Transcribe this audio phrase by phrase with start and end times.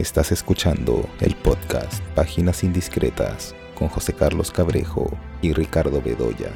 [0.00, 5.10] Estás escuchando el podcast Páginas Indiscretas con José Carlos Cabrejo
[5.42, 6.50] y Ricardo Bedoya.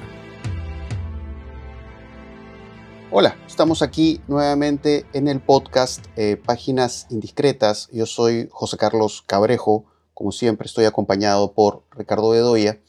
[3.10, 7.90] Hola, estamos aquí nuevamente en el podcast eh, Páginas Indiscretas.
[7.92, 9.84] Yo soy José Carlos Cabrejo,
[10.14, 12.80] como siempre estoy acompañado por Ricardo Bedoya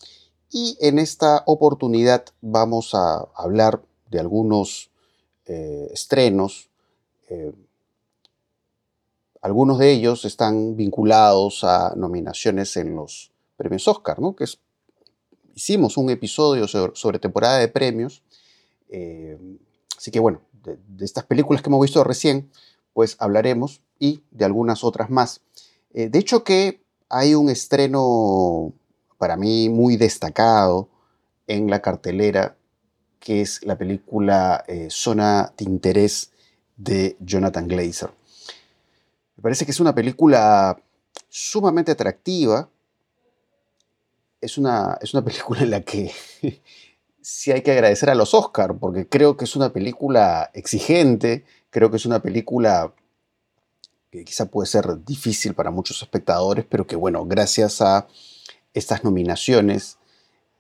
[0.49, 4.89] y en esta oportunidad vamos a hablar de algunos
[5.47, 6.69] eh, estrenos.
[7.27, 7.51] Eh,
[9.45, 14.35] algunos de ellos están vinculados a nominaciones en los premios Oscar, ¿no?
[14.35, 14.45] Que
[15.53, 18.23] hicimos un episodio sobre, temporada de premios.
[18.89, 19.37] Eh,
[19.95, 22.49] así que bueno, de, estas películas que hemos visto recién,
[22.91, 25.41] pues hablaremos y de algunas otras más.
[25.93, 28.73] Eh, de hecho que hay un estreno
[29.19, 30.89] para mí muy destacado
[31.45, 32.57] en la cartelera,
[33.19, 36.31] que es la película eh, Zona de Interés
[36.77, 38.09] de Jonathan Glazer.
[39.37, 40.77] Me parece que es una película
[41.29, 42.69] sumamente atractiva.
[44.41, 46.11] Es una, es una película en la que
[47.21, 51.89] sí hay que agradecer a los Oscars, porque creo que es una película exigente, creo
[51.89, 52.93] que es una película
[54.11, 58.07] que quizá puede ser difícil para muchos espectadores, pero que bueno, gracias a
[58.73, 59.97] estas nominaciones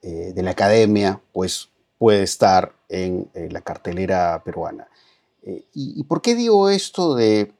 [0.01, 4.87] eh, de la academia, pues puede estar en eh, la cartelera peruana.
[5.43, 7.51] Eh, y, por qué digo esto de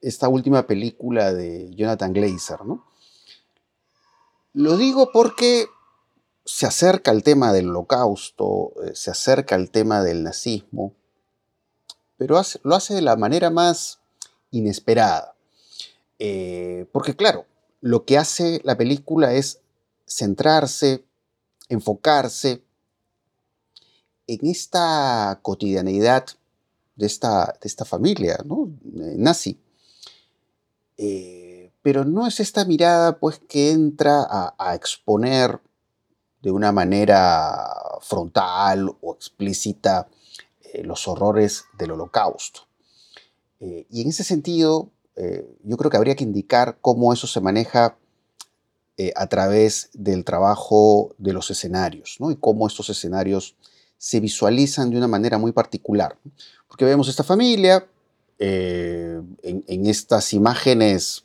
[0.00, 2.86] esta última película de Jonathan Glazer, ¿no?
[4.52, 5.66] Lo digo porque
[6.44, 10.94] se acerca el tema del holocausto, eh, se acerca el tema del nazismo,
[12.16, 14.00] pero lo hace de la manera más
[14.50, 15.34] inesperada.
[16.18, 17.46] Eh, porque claro,
[17.80, 19.60] lo que hace la película es
[20.06, 21.04] centrarse,
[21.68, 22.62] enfocarse
[24.26, 26.26] en esta cotidianidad
[26.96, 28.68] de esta, de esta familia ¿no?
[28.84, 29.58] Eh, nazi.
[31.02, 35.58] Eh, pero no es esta mirada pues que entra a, exponer
[36.42, 37.66] de una manera
[38.02, 40.08] frontal o explícita
[40.60, 42.66] eh, los horrores del holocausto.
[43.60, 44.90] Eh, y en ese sentido,
[45.64, 47.98] yo creo que habría que indicar cómo eso se maneja
[49.16, 52.30] a través del trabajo de los escenarios, ¿no?
[52.30, 53.54] y cómo estos escenarios
[53.98, 56.16] se visualizan de una manera muy particular.
[56.68, 57.86] Porque vemos esta familia,
[58.42, 61.24] eh, en, estas imágenes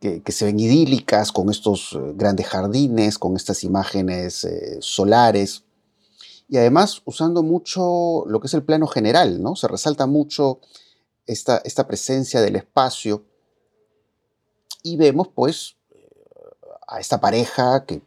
[0.00, 5.62] que, se ven idílicas, con estos eh, grandes jardines, con estas imágenes eh, solares,
[6.48, 9.54] y además usando mucho lo que es el plano general, ¿no?
[9.54, 10.58] Se resalta mucho
[11.28, 13.24] esta, esta presencia del espacio.
[14.82, 15.76] Y vemos pues
[16.88, 18.02] a esta pareja que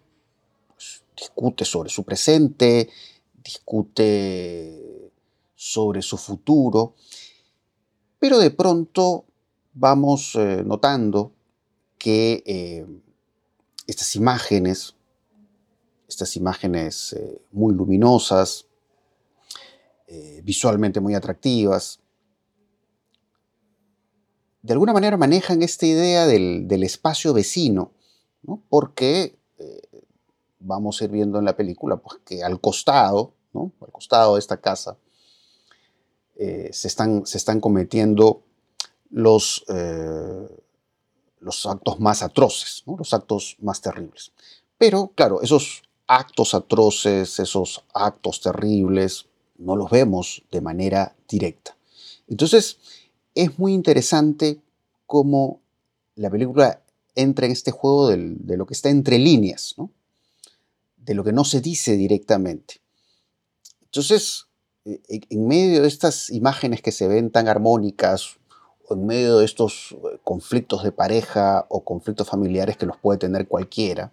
[0.74, 2.90] pues, discute sobre su presente,
[3.42, 5.09] discute
[5.56, 6.96] sobre su futuro
[8.23, 9.25] pero de pronto
[9.73, 11.34] vamos eh, notando
[11.97, 12.88] que eh,
[13.85, 14.95] estas imágenes,
[16.07, 18.66] estas imágenes eh, muy luminosas,
[20.41, 22.00] visualmente muy atractivas,
[24.62, 27.91] de alguna manera manejan esta idea del, espacio vecino,
[28.69, 29.38] porque
[30.59, 34.62] vamos a ir viendo en la película pues, que al costado, al costado de esta
[34.62, 34.97] casa,
[36.35, 38.44] eh, se, están, se, están, cometiendo
[39.09, 40.47] los, eh,
[41.39, 44.31] los actos más atroces, los actos más terribles.
[44.77, 49.27] Pero, claro, esos actos atroces, esos actos terribles,
[49.57, 51.77] no los vemos de manera directa.
[52.27, 52.79] Entonces,
[53.35, 54.59] es muy interesante
[55.05, 55.61] cómo
[56.15, 56.81] la película
[57.15, 59.75] entra en este juego de lo que está entre líneas,
[60.97, 62.81] de lo que no se dice directamente.
[63.83, 64.47] Entonces,
[64.85, 68.38] en medio de estas imágenes que se ven tan armónicas,
[68.88, 73.19] o en medio de estos eh, conflictos de pareja o conflictos familiares que los puede
[73.19, 74.11] tener cualquiera,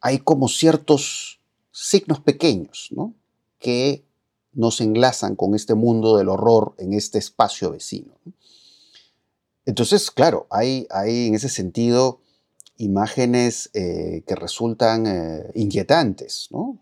[0.00, 1.40] hay como ciertos
[1.72, 3.12] signos pequeños ¿no?
[3.58, 4.04] que
[4.52, 8.12] nos enlazan con este mundo del horror en este espacio vecino.
[9.66, 12.20] Entonces, claro, hay, hay en ese sentido
[12.78, 16.78] imágenes eh, que resultan eh, inquietantes, ¿no?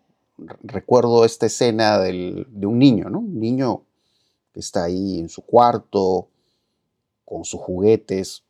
[0.62, 3.20] Recuerdo esta escena de un niño, ¿no?
[3.20, 3.84] Un niño
[4.52, 6.28] que está ahí en su cuarto
[7.24, 8.44] con sus juguetes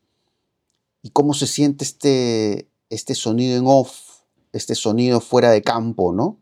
[1.03, 4.23] y cómo se siente este, este sonido en off,
[4.53, 6.39] este sonido fuera de campo, ¿no?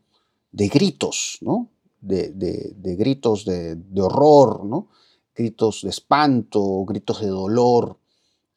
[0.52, 1.68] De gritos, ¿no?
[2.00, 4.88] De, gritos de, horror, ¿no?
[5.34, 7.98] Gritos de espanto, gritos de dolor.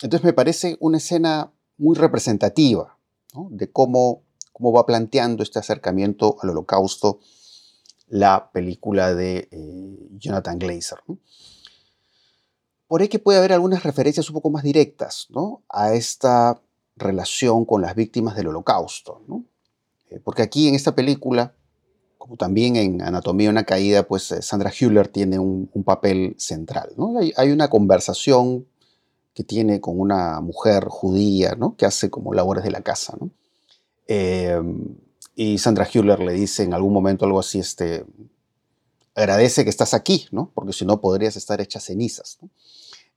[0.01, 2.97] Entonces me parece una escena muy representativa
[3.49, 4.24] de cómo
[4.55, 7.19] cómo va planteando este acercamiento al holocausto
[8.07, 10.99] la película de eh, Jonathan Glazer.
[12.87, 15.63] por ahí que puede haber algunas referencias un poco más directas ¿no?
[15.67, 16.61] a esta
[16.95, 19.23] relación con las víctimas del holocausto.
[19.27, 19.43] ¿no?
[20.09, 21.53] Eh, porque aquí en esta película,
[22.17, 26.95] como también en Anatomía de una caída, pues eh, Sandra Hüller tiene un, papel central.
[27.19, 28.65] Hay, hay, una conversación
[29.33, 33.17] que tiene con una mujer judía que hace como labores de la casa.
[33.19, 33.31] ¿no?
[34.07, 34.61] Eh,
[35.35, 38.05] y Sandra Hüller le dice en algún momento algo así, este,
[39.15, 40.51] agradece que estás aquí, ¿no?
[40.53, 42.39] porque si no podrías estar hecha cenizas.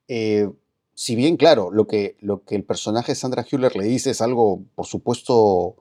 [0.09, 0.51] Eh,
[0.95, 4.21] si bien, claro, lo que, lo que el personaje de Sandra Hüller le dice es
[4.21, 5.77] algo, por supuesto,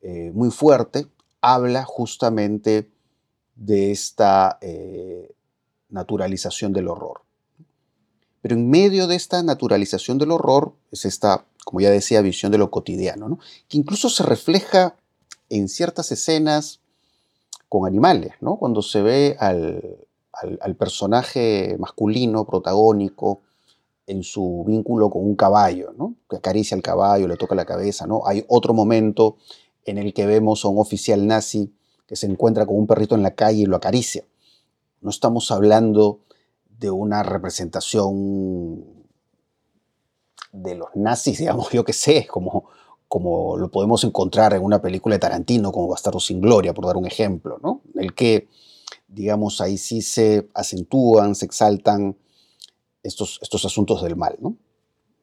[0.00, 1.08] eh, muy fuerte,
[1.40, 2.88] habla justamente
[3.56, 5.34] de esta eh,
[5.88, 7.23] naturalización del horror.
[8.44, 12.58] Pero en medio de esta naturalización del horror es esta, como ya decía, visión de
[12.58, 13.38] lo cotidiano,
[13.68, 14.96] que incluso se refleja
[15.48, 16.80] en ciertas escenas
[17.70, 18.56] con animales, ¿no?
[18.56, 19.96] cuando se ve al,
[20.60, 23.40] al personaje masculino, protagónico,
[24.06, 26.14] en su vínculo con un caballo, ¿no?
[26.28, 28.06] que acaricia al caballo, le toca la cabeza.
[28.06, 28.26] ¿no?
[28.26, 29.38] Hay otro momento
[29.86, 31.72] en el que vemos a un oficial nazi
[32.06, 34.22] que se encuentra con un perrito en la calle y lo acaricia.
[35.00, 36.20] No estamos hablando
[36.78, 38.84] de una representación
[40.52, 42.64] de los nazis, digamos, yo que sé, como,
[43.08, 46.96] como lo podemos encontrar en una película de Tarantino como Bastardo sin Gloria, por dar
[46.96, 47.82] un ejemplo, ¿no?
[47.94, 48.48] El que,
[49.08, 52.16] digamos, ahí sí se acentúan, se exaltan
[53.04, 54.36] estos, estos asuntos del mal.
[54.40, 54.56] ¿no?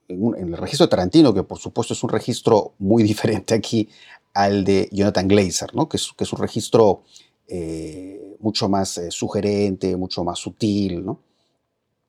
[0.07, 3.89] En, el registro de Tarantino, que por supuesto es un registro muy diferente aquí
[4.33, 5.89] al de Jonathan Glazer, ¿no?
[5.89, 7.03] que, es, que es un registro
[7.48, 11.03] eh, mucho más eh, sugerente, mucho más sutil.
[11.03, 11.19] ¿no?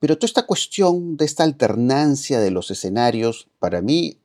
[0.03, 4.17] Pero toda esta cuestión de esta alternancia de los escenarios, para mí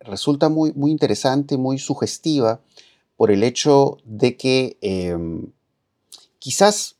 [0.00, 2.60] resulta muy, muy interesante, muy sugestiva,
[3.16, 5.50] por el hecho de que em,
[6.38, 6.96] quizás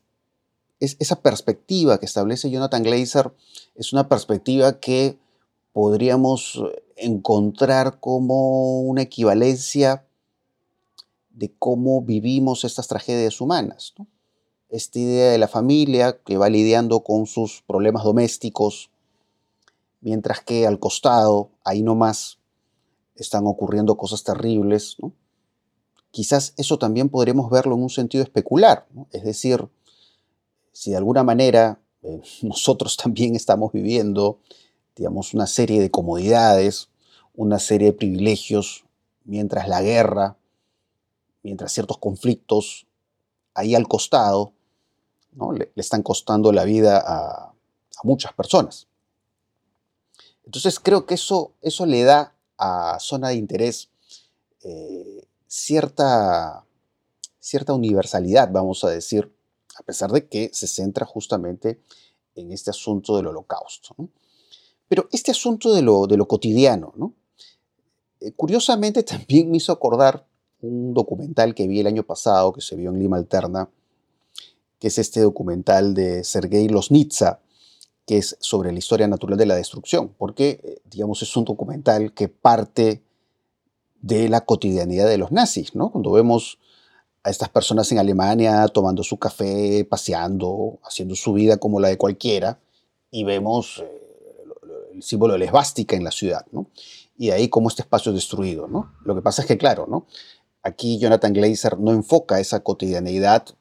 [0.79, 3.31] esa perspectiva que establece Jonathan Glazer
[3.75, 5.15] es una perspectiva que
[5.71, 6.59] podríamos
[6.95, 10.07] encontrar como una equivalencia
[11.29, 13.93] de cómo vivimos estas tragedias humanas.
[14.73, 18.89] Esta idea de la familia que va lidiando con sus problemas domésticos,
[20.01, 22.39] mientras que al costado, ahí nomás,
[23.15, 24.97] están ocurriendo cosas terribles.
[26.09, 29.69] Quizás eso también podríamos verlo en un sentido especular, es decir,
[30.71, 34.39] si de alguna manera eh, nosotros también estamos viviendo,
[34.95, 36.89] digamos, una serie de comodidades,
[37.35, 38.85] una serie de privilegios,
[39.23, 40.35] mientras la guerra,
[41.43, 42.87] mientras ciertos conflictos
[43.53, 44.51] ahí al costado,
[45.35, 45.51] ¿no?
[45.51, 47.49] le, están costando la vida a,
[48.03, 48.87] muchas personas.
[50.45, 53.91] Entonces creo que eso, eso le da a zona de interés
[54.61, 56.65] eh, cierta,
[57.39, 59.33] cierta universalidad, vamos a decir,
[59.79, 61.79] a pesar de que se centra justamente
[62.35, 63.95] en este asunto del holocausto.
[64.89, 67.13] Pero este asunto de lo, de lo cotidiano, ¿no?
[68.19, 70.25] Eh, curiosamente también me hizo acordar
[70.61, 73.69] un documental que vi el año pasado, que se vio en Lima Alterna,
[74.83, 77.39] que es este documental de Sergei Losnitsa,
[78.05, 82.13] que es sobre la historia natural de la destrucción, porque, eh, digamos, es un documental
[82.13, 83.01] que parte
[84.01, 85.89] de la cotidianidad de los nazis, ¿no?
[85.89, 86.59] Cuando vemos
[87.23, 91.97] a estas personas en Alemania tomando su café, paseando, haciendo su vida como la de
[91.97, 92.59] cualquiera,
[93.09, 94.43] y vemos eh,
[94.95, 96.67] el símbolo de la esvástica en la ciudad, ¿no?
[97.17, 98.91] Y ahí como este espacio es destruido, ¿no?
[99.05, 100.07] Lo que pasa es que, claro, ¿no?
[100.61, 103.53] Aquí Jonathan Glazer no enfoca esa cotidianidad eh,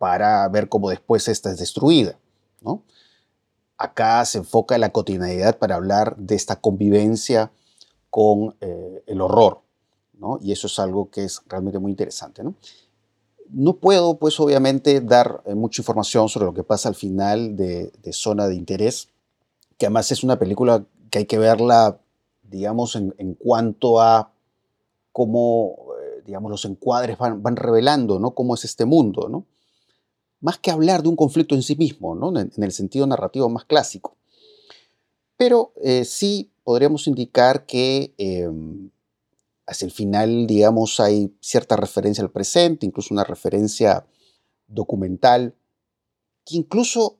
[0.00, 2.18] para ver cómo después esta es destruida,
[2.62, 2.82] ¿no?
[3.76, 7.52] Acá se enfoca en la cotidianidad para hablar de esta convivencia
[8.08, 9.60] con eh, el horror,
[10.40, 12.54] y eso es algo que es realmente muy interesante, ¿no?
[13.78, 18.46] puedo, pues obviamente, dar eh, mucha información sobre lo que pasa al final de, Zona
[18.46, 19.08] de Interés,
[19.76, 21.98] que además es una película que hay que verla,
[22.42, 24.30] digamos, en, cuanto a
[25.12, 28.30] cómo, eh, digamos, los encuadres van, revelando, ¿no?
[28.30, 29.44] Cómo es este mundo, ¿no?
[30.40, 32.38] Más que hablar de un conflicto en sí mismo, ¿no?
[32.38, 34.16] En, el sentido narrativo más clásico.
[35.36, 38.90] Pero eh, sí podríamos indicar que em,
[39.66, 44.04] hacia el final, digamos, hay cierta referencia al presente, incluso una referencia
[44.66, 45.54] documental,
[46.44, 47.18] que incluso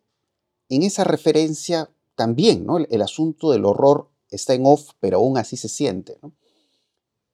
[0.69, 2.79] en esa referencia también, ¿no?
[2.79, 6.19] El, asunto del horror está en off, pero aún así se siente,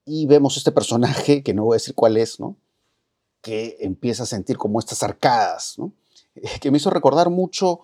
[0.05, 2.57] Y vemos este personaje, que no voy a decir cuál es, ¿no?
[3.47, 5.77] Que empieza a sentir como estas arcadas.
[6.61, 7.81] Que me hizo recordar mucho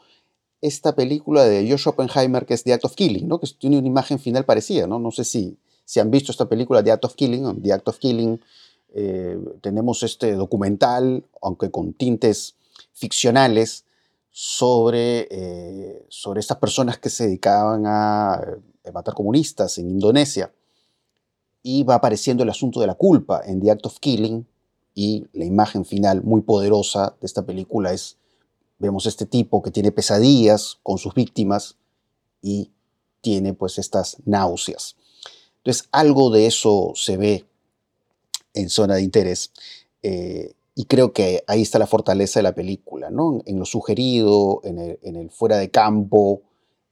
[0.60, 3.28] esta película de Josh Oppenheimer, que es The Act of Killing.
[3.38, 4.98] Que tiene una imagen final parecida, ¿no?
[4.98, 7.98] No sé si, si han visto esta película The Act of Killing, The Act of
[7.98, 8.40] Killing,
[8.94, 12.56] eh, tenemos este documental, aunque con tintes
[12.92, 13.84] ficcionales,
[14.30, 20.52] sobre, eh, sobre estas personas que se dedicaban a, a matar comunistas en Indonesia.
[21.62, 24.46] Y va apareciendo el asunto de la culpa en The Act of Killing,
[24.94, 28.18] y la imagen final muy poderosa de esta película es,
[28.78, 31.76] vemos este tipo que tiene pesadillas con sus víctimas
[32.40, 32.70] y
[33.20, 34.96] tiene pues estas náuseas.
[35.58, 37.46] Entonces algo de eso se ve
[38.54, 39.52] en zona de interés
[40.02, 43.40] eh, y creo que ahí está la fortaleza de la película, ¿no?
[43.46, 46.42] En lo sugerido, en el, fuera de campo,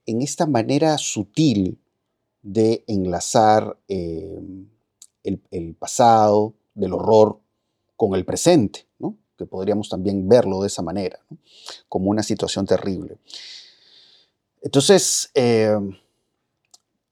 [0.06, 1.78] en esta manera sutil
[2.42, 4.40] de enlazar eh,
[5.24, 7.40] el pasado del horror
[8.00, 9.18] con el presente, ¿no?
[9.36, 11.18] que podríamos también verlo de esa manera,
[11.86, 13.18] como una situación terrible.
[14.62, 15.78] Entonces, eh,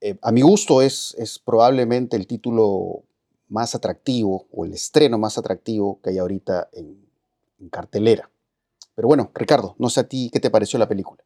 [0.01, 3.03] eh, a mi gusto es, es probablemente el título
[3.51, 7.07] más atractivo o el estreno más atractivo que hay ahorita en,
[7.71, 8.31] cartelera.
[8.95, 11.23] Pero bueno, Ricardo, no sé a ti qué te pareció la película.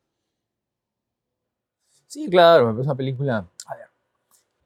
[2.09, 3.49] Sí, claro, me parece una película.
[3.66, 3.87] A ver,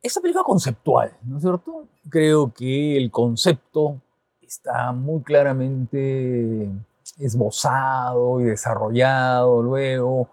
[0.00, 1.87] es una película conceptual, ¿no es cierto?
[2.09, 4.00] Creo que el concepto
[4.47, 6.71] está muy claramente
[7.19, 10.29] esbozado y desarrollado luego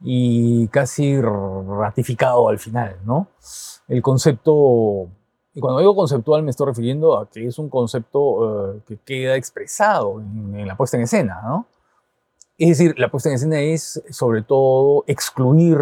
[0.00, 3.28] y casi ratificado al final, ¿no?
[3.88, 5.08] El concepto,
[5.54, 9.36] y cuando digo conceptual me estoy refiriendo a que es un concepto eh, que queda
[9.36, 11.66] expresado en, la puesta en escena, ¿no?
[12.58, 15.78] Es decir, la puesta en escena es sobre todo excluir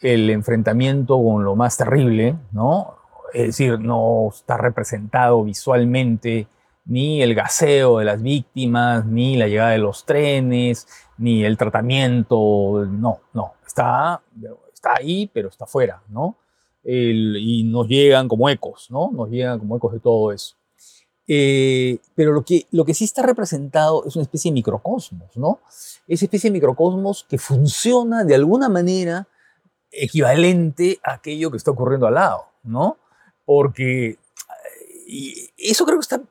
[0.00, 2.96] el enfrentamiento con lo más terrible, ¿no?
[3.32, 6.48] Es decir, no está representado visualmente
[6.84, 12.86] ni el gaseo de las víctimas, ni la llegada de los trenes, ni el tratamiento,
[12.88, 14.22] no, no, está,
[14.72, 16.36] está ahí, pero está fuera, ¿no?
[16.82, 19.10] y nos llegan como ecos, ¿no?
[19.12, 20.56] Nos llegan como ecos de todo eso.
[21.28, 25.60] Eh, pero lo que, lo que sí está representado es una especie de microcosmos, ¿no?
[26.08, 29.28] Esa especie de microcosmos que funciona de alguna manera
[29.92, 32.96] equivalente a aquello que está ocurriendo al lado, ¿no?
[33.44, 34.18] Porque
[35.06, 36.22] y eso creo que está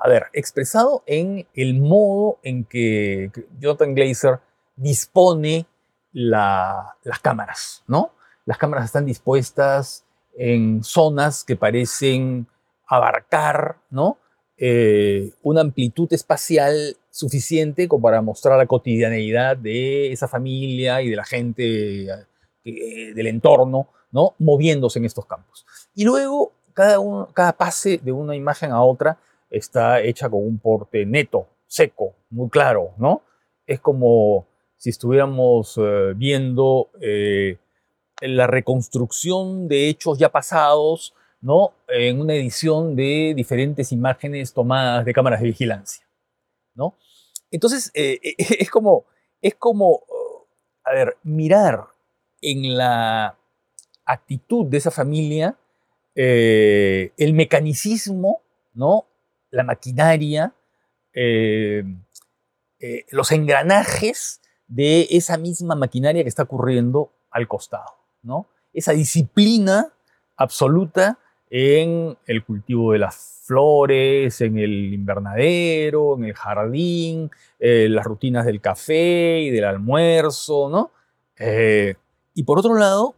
[0.00, 4.40] a ver, expresado en el modo en que Jonathan Glazer
[4.76, 5.66] dispone
[6.12, 8.12] las cámaras, ¿no?
[8.46, 10.04] Las cámaras están dispuestas
[10.36, 12.46] en zonas que parecen
[12.86, 14.18] abarcar, ¿no?
[14.56, 21.16] Eh, una amplitud espacial suficiente como para mostrar la cotidianeidad de esa familia y de
[21.16, 22.04] la gente
[22.64, 24.34] eh, del entorno, ¿no?
[24.38, 25.66] Moviéndose en estos campos.
[25.94, 26.98] Y luego, cada,
[27.32, 29.18] cada pase de una imagen a otra
[29.56, 33.22] está hecha con un porte neto, seco, muy claro, ¿no?
[33.66, 34.46] Es como
[34.76, 37.58] si estuviéramos eh, viendo eh,
[38.20, 41.72] la reconstrucción de hechos ya pasados, ¿no?
[41.88, 46.06] En una edición de diferentes imágenes tomadas de cámaras de vigilancia,
[46.74, 46.96] ¿no?
[47.50, 49.04] Entonces, eh, es como,
[49.40, 50.02] es como,
[50.84, 51.84] a ver, mirar
[52.40, 53.38] en la
[54.04, 55.56] actitud de esa familia
[56.16, 58.42] el mecanicismo,
[58.74, 59.06] ¿no?
[59.54, 60.52] La maquinaria,
[61.12, 61.84] eh,
[62.80, 68.46] eh, los engranajes de esa misma maquinaria que está ocurriendo al costado, ¿no?
[68.72, 69.92] Esa disciplina
[70.36, 71.18] absoluta
[71.50, 77.30] en el cultivo de las flores, en el invernadero, en el jardín,
[77.60, 80.90] eh, las rutinas del café y del almuerzo, ¿no?
[82.36, 83.16] y por otro lado,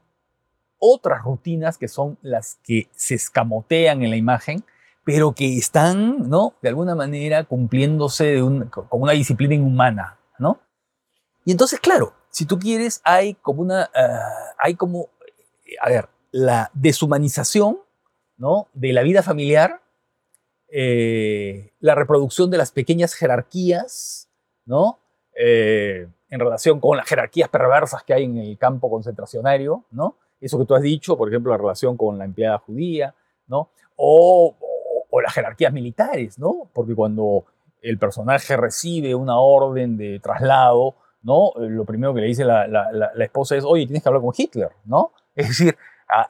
[0.79, 4.65] otras rutinas que son las que se escamotean en la imagen,
[5.07, 6.55] pero que están, ¿no?
[6.61, 10.59] De alguna manera cumpliéndose con una disciplina inhumana, ¿no?
[11.45, 15.11] Y entonces, claro, si tú quieres, hay como una, ah, hay como,
[15.65, 17.79] eh, a ver, la deshumanización,
[18.37, 18.67] ¿no?
[18.75, 19.81] De la vida familiar,
[20.73, 24.29] eh, la reproducción de las pequeñas jerarquías,
[24.65, 24.99] ¿no?
[25.39, 30.17] Eh, en relación con las jerarquías perversas que hay en el campo concentracionario, ¿no?
[30.41, 33.15] Eso que tú has dicho, por ejemplo, la relación con la empleada judía,
[33.47, 33.71] ¿no?
[33.95, 34.57] O,
[35.11, 36.69] o las jerarquías militares, ¿no?
[36.73, 37.45] Porque cuando
[37.83, 41.53] el personaje recibe una orden de traslado, ¿no?
[41.57, 44.71] Eh, lo primero que le dice la, esposa es, oye, tienes que hablar con Hitler,
[44.85, 45.13] ¿no?
[45.37, 45.77] Es decir,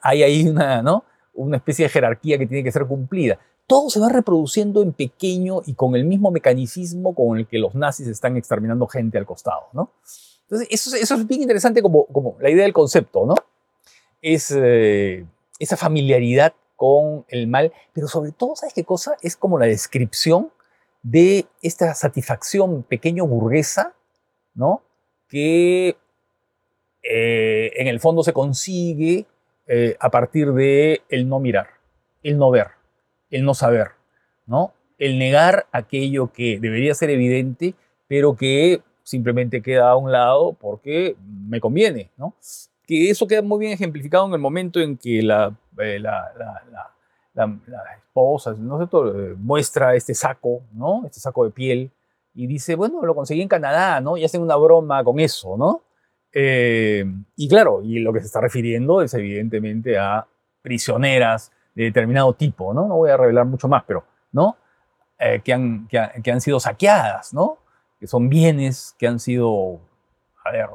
[0.01, 1.05] hay ahí una, ¿no?
[1.37, 3.39] una especie de jerarquía que tiene que ser cumplida.
[3.65, 7.75] Todo se va reproduciendo en pequeño y con el mismo mecanismo con el que los
[7.75, 9.91] nazis están exterminando gente al costado, ¿no?
[10.43, 13.35] Entonces, eso, eso es bien interesante como, como la idea del concepto, ¿no?
[14.21, 15.25] Es eh,
[15.59, 19.17] esa familiaridad con el mal, pero sobre todo, ¿sabes qué cosa?
[19.21, 20.51] Es como la descripción
[21.03, 23.93] de esta satisfacción pequeño burguesa,
[24.53, 24.83] ¿no?
[25.27, 25.97] Que
[27.03, 29.25] eh, en el fondo se consigue
[29.67, 31.67] eh, a partir de el no mirar,
[32.23, 32.67] el no ver,
[33.31, 33.89] el no saber,
[34.45, 34.73] ¿no?
[34.97, 37.73] El negar aquello que debería ser evidente,
[38.07, 42.35] pero que simplemente queda a un lado porque me conviene, ¿no?
[42.87, 46.63] Que eso queda muy bien ejemplificado en el momento en que la, eh, la, la,
[47.45, 51.03] la, esposa, no sé, todo, eh, muestra este saco, ¿no?
[51.05, 51.91] Este saco de piel
[52.33, 54.15] y dice, bueno, lo conseguí en Canadá, ¿no?
[54.15, 55.81] Y hacen una broma con eso, ¿no?
[56.31, 57.03] Eh,
[57.35, 60.27] y claro, y lo que se está refiriendo es evidentemente a
[60.61, 62.87] prisioneras de determinado tipo, ¿no?
[62.87, 64.55] No voy a revelar mucho más, pero, ¿no?
[65.17, 67.57] Eh, que, han, que, han sido saqueadas, ¿no?
[67.99, 69.79] Que son bienes que han sido,
[70.45, 70.69] a ver,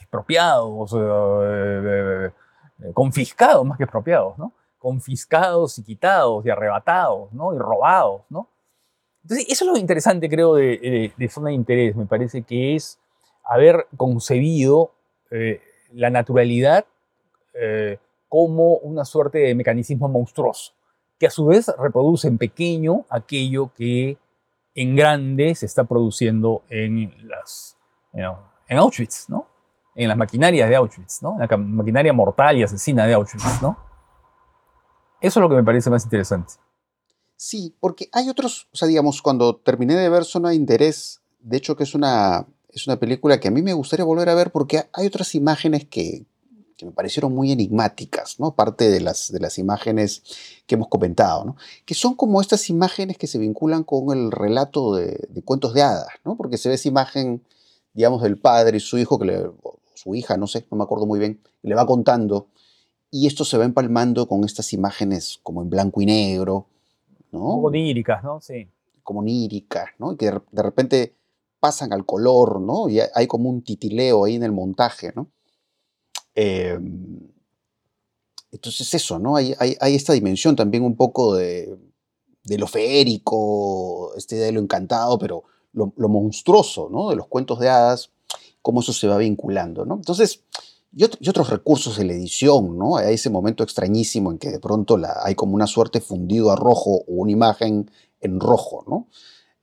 [0.00, 2.30] expropiados, eh,
[2.94, 4.52] confiscados más que expropiados, ¿no?
[4.78, 7.54] Confiscados y quitados y arrebatados, ¿no?
[7.54, 8.48] Y robados, ¿no?
[9.22, 11.94] Entonces, eso es lo interesante, creo, de, zona de interés.
[11.94, 12.98] Me parece que es
[13.44, 14.92] haber concebido
[15.30, 15.60] eh,
[15.92, 16.86] la naturalidad
[18.28, 20.72] como una suerte de mecanismo monstruoso
[21.20, 24.16] que a su vez reproduce en pequeño aquello que
[24.74, 27.76] en grande se está produciendo en, las,
[28.14, 29.46] en Auschwitz, ¿no?
[30.00, 31.34] En las maquinarias de Auschwitz, ¿no?
[31.34, 33.76] En la maquinaria mortal y asesina de Auschwitz, ¿no?
[35.20, 36.54] Eso es lo que me parece más interesante.
[37.36, 41.58] Sí, porque hay otros, o sea, digamos, cuando terminé de ver Zona de Interés, de
[41.58, 44.50] hecho que es una, es una película que a mí me gustaría volver a ver
[44.52, 46.24] porque hay otras imágenes que,
[46.80, 48.54] que me parecieron muy enigmáticas, ¿no?
[48.54, 50.22] Parte de las, de las imágenes
[50.66, 51.56] que hemos comentado, ¿no?
[51.84, 56.08] Que son como estas imágenes que se vinculan con el relato de, cuentos de hadas,
[56.24, 56.36] ¿no?
[56.38, 57.44] Porque se ve esa imagen,
[57.92, 59.50] digamos, del padre y su hijo, que le,
[60.00, 62.48] su hija, no sé, no me acuerdo muy bien, le va contando,
[63.10, 66.66] y esto se va empalmando con estas imágenes como en blanco y negro,
[67.32, 67.40] ¿no?
[67.40, 68.40] Como oníricas, ¿no?
[68.40, 68.68] Sí.
[69.02, 70.12] Como oníricas, ¿no?
[70.12, 71.14] Y que de repente
[71.58, 72.88] pasan al color, ¿no?
[72.88, 75.28] Y hay como un titileo ahí en el montaje, ¿no?
[76.34, 77.18] Em,
[78.52, 79.36] entonces eso, ¿no?
[79.36, 81.76] Hay, hay, esta dimensión también un poco de,
[82.44, 87.10] lo feérico, este de lo encantado, pero lo, monstruoso, ¿no?
[87.10, 88.10] De los cuentos de hadas,
[88.62, 89.94] cómo eso se va vinculando, ¿no?
[89.94, 90.44] Entonces,
[90.94, 92.96] y, otros recursos de la edición, ¿no?
[92.96, 96.56] Hay ese momento extrañísimo en que de pronto la, hay como una suerte fundido a
[96.56, 99.08] rojo o una imagen en rojo, ¿no?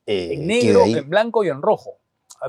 [0.05, 1.97] Eh, en negro, en blanco y en rojo.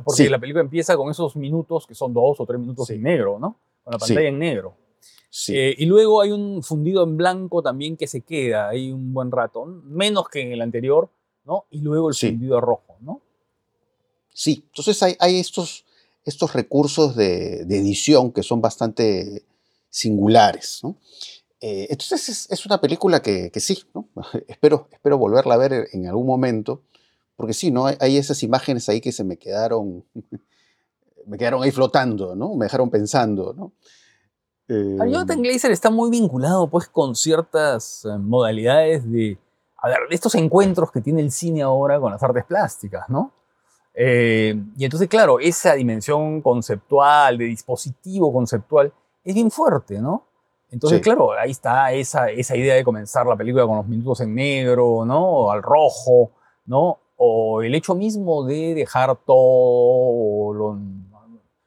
[0.04, 3.38] Porque la película empieza con esos minutos que son dos o tres minutos en negro,
[3.38, 3.58] ¿no?
[3.88, 4.76] con la pantalla en negro.
[5.48, 9.30] Eh, y luego hay un fundido en blanco también que se queda ahí un buen
[9.30, 11.10] rato, menos que en el anterior,
[11.44, 11.66] ¿no?
[11.70, 13.20] Y luego el fundido rojo, ¿no?
[14.32, 15.84] Sí, entonces hay, hay estos,
[16.24, 19.44] estos recursos de, edición que son bastante
[19.90, 20.96] singulares, ¿no?
[21.60, 24.08] Eh, entonces es, una película que, que sí, ¿no?
[24.48, 26.82] espero, espero volverla a ver en algún momento,
[27.36, 27.86] porque sí, ¿no?
[27.86, 30.04] Hay, hay esas imágenes ahí que se me quedaron
[31.28, 32.54] me quedaron ahí flotando, ¿no?
[32.54, 33.72] Me dejaron pensando, ¿no?
[34.68, 39.38] Eh, Jonathan Glazer está muy vinculado, pues, con ciertas eh, modalidades de,
[39.76, 43.32] a ver, de estos encuentros que tiene el cine ahora con las artes plásticas, ¿no?
[44.00, 48.92] Eh, y entonces, claro, esa dimensión conceptual, de dispositivo conceptual,
[49.24, 50.22] es bien fuerte, ¿no?
[50.70, 54.36] Entonces, claro, ahí está esa, esa idea de comenzar la película con los minutos en
[54.36, 55.28] negro, ¿no?
[55.28, 56.30] O al rojo,
[56.66, 57.00] ¿no?
[57.16, 60.78] O el hecho mismo de dejar todo lo,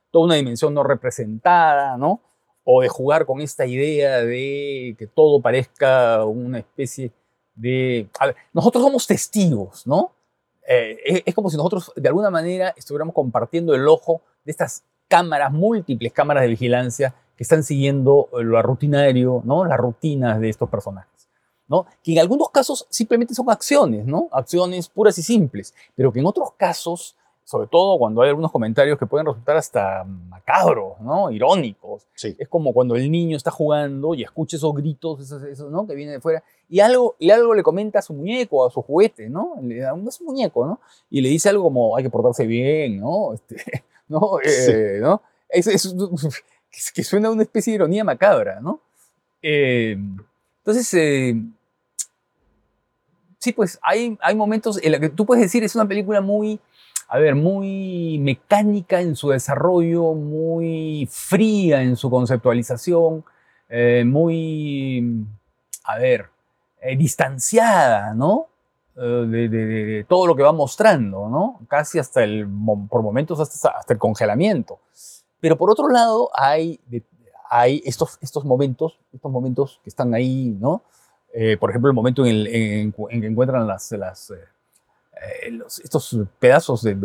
[0.10, 2.22] toda una dimensión no representada, ¿no?
[2.64, 7.12] O de jugar con esta idea de que todo parezca una especie
[7.56, 8.08] de...
[8.20, 10.12] A ver, nosotros somos testigos, ¿no?
[10.68, 15.52] Eh, es, como si nosotros de alguna manera estuviéramos compartiendo el ojo de estas cámaras,
[15.52, 19.66] múltiples cámaras de vigilancia que están siguiendo lo rutinario, ¿no?
[19.66, 21.12] Las rutinas de estos personajes.
[21.68, 21.86] ¿no?
[22.04, 24.28] Que en algunos casos simplemente son acciones, ¿no?
[24.34, 28.98] Acciones puras y simples, pero que en otros casos sobre todo cuando hay algunos comentarios
[28.98, 31.32] que pueden resultar hasta macabros, ¿no?
[31.32, 32.08] Irónicos.
[32.16, 35.86] Es como cuando el niño está jugando y escucha esos gritos, eso, ¿no?
[35.86, 38.82] Que viene de fuera, y algo, y algo le comenta a su muñeco, a su
[38.82, 39.56] juguete, ¿no?
[39.62, 40.80] Le da un muñeco, ¿no?
[41.10, 43.34] Y le dice algo como, hay que portarse bien, ¿no?
[43.42, 44.40] Este, ¿no?
[44.44, 45.22] Eh, ¿no?
[45.50, 45.68] Es,
[46.96, 48.80] que suena a una especie de ironía macabra, ¿no?
[49.42, 49.98] Eh,
[50.60, 51.36] entonces, eh,
[53.40, 56.60] sí, pues hay, hay momentos en los que tú puedes decir, es una película muy
[57.14, 63.26] a ver, muy mecánica en su desarrollo, muy fría en su conceptualización,
[63.68, 65.26] eh, muy,
[65.84, 66.28] a ver,
[66.80, 68.48] eh, distanciada, ¿no?
[68.96, 71.60] Eh, de, todo lo que va mostrando, ¿no?
[71.68, 72.48] Casi hasta el,
[72.90, 74.80] por momentos hasta, el congelamiento.
[75.42, 76.80] Pero por otro lado, hay,
[77.50, 80.84] hay estos, estos momentos, estos momentos que están ahí, ¿no?
[81.60, 83.92] por ejemplo, el momento en, el, que encuentran las
[85.22, 86.96] eh, estos pedazos de,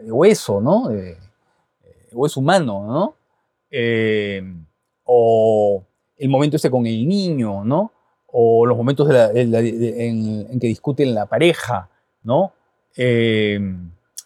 [0.00, 0.88] hueso, ¿no?
[0.88, 1.16] De,
[2.12, 3.14] hueso humano, ¿no?
[3.70, 4.42] Eh,
[5.04, 5.84] o
[6.16, 7.92] el momento este con el niño, ¿no?
[8.26, 11.88] O los momentos en, que discuten la pareja,
[12.22, 12.52] ¿no?
[12.96, 13.58] Eh,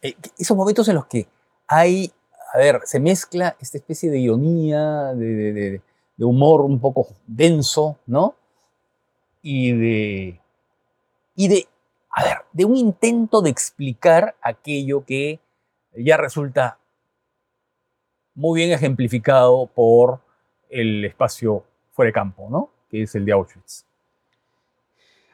[0.02, 1.26] eh, esos momentos en los que
[1.66, 2.12] hay,
[2.52, 5.80] a ver, se mezcla esta especie de ironía, de,
[6.18, 8.34] humor un poco denso, ¿no?
[9.42, 10.40] Y de,
[12.14, 15.40] a ver, de un intento de explicar aquello que
[15.96, 16.78] ya resulta
[18.34, 20.20] muy bien ejemplificado por
[20.70, 22.70] el espacio fuera de campo, ¿no?
[22.88, 23.84] Que es el de Auschwitz.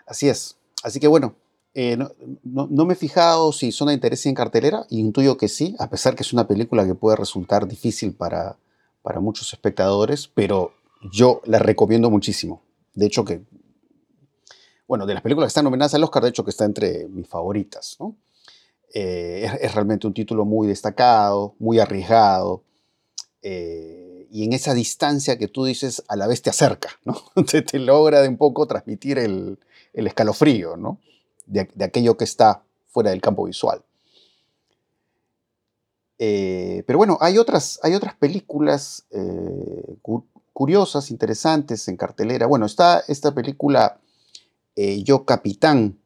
[0.07, 0.57] Así es.
[0.83, 1.35] Así que bueno,
[1.75, 1.99] eh,
[2.43, 5.90] no, me he fijado si son de interés en cartelera, y intuyo que sí, a
[5.90, 8.57] pesar que es una película que puede resultar difícil para,
[9.03, 10.73] para muchos espectadores, pero
[11.12, 12.62] yo la recomiendo muchísimo.
[12.95, 13.43] De hecho que,
[14.90, 17.29] bueno, de las películas que están nominadas al Oscar, de hecho que está entre mis
[17.29, 17.96] favoritas.
[18.92, 22.64] Eh, es, realmente un título muy destacado, muy arriesgado,
[23.40, 27.22] eh, y en esa distancia que tú dices, a la vez te acerca, ¿no?
[27.46, 29.61] te, te logra de un poco transmitir el,
[29.92, 30.74] escalofrío.
[31.46, 33.85] De, aquello que está fuera del campo visual.
[36.18, 39.07] Eh, pero bueno, hay otras, hay otras películas
[40.53, 42.48] curiosas, interesantes en cartelera.
[42.48, 44.00] Bueno, está esta película
[44.76, 46.00] Yo Capitán,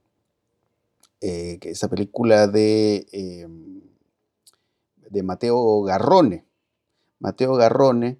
[1.26, 3.80] eh, esa película de, em,
[5.08, 6.44] de Mateo Garrone.
[7.18, 8.18] Mateo Garrone,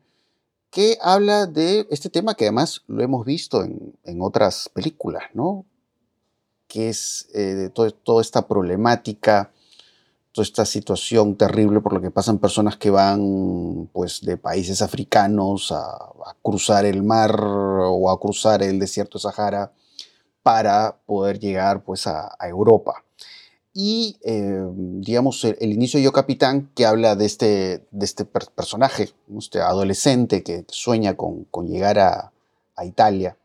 [0.70, 5.66] que habla de este tema que además lo hemos visto en, otras películas, ¿no?
[6.66, 9.52] Que es eh, toda esta problemática,
[10.32, 15.72] toda esta situación terrible por la que pasan personas que van pues, de países africanos
[15.72, 19.72] a, cruzar el mar o a cruzar el desierto de Sahara
[20.44, 23.02] para poder llegar pues, a, Europa.
[23.72, 29.10] Y, eh, digamos, el, inicio de Yo Capitán, que habla de este, de este personaje,
[29.36, 32.30] este adolescente que sueña con, llegar a,
[32.84, 33.36] Italia.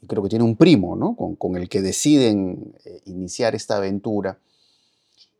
[0.00, 1.14] Y creo que tiene un primo ¿no?
[1.14, 4.38] con, el que deciden eh, iniciar esta aventura.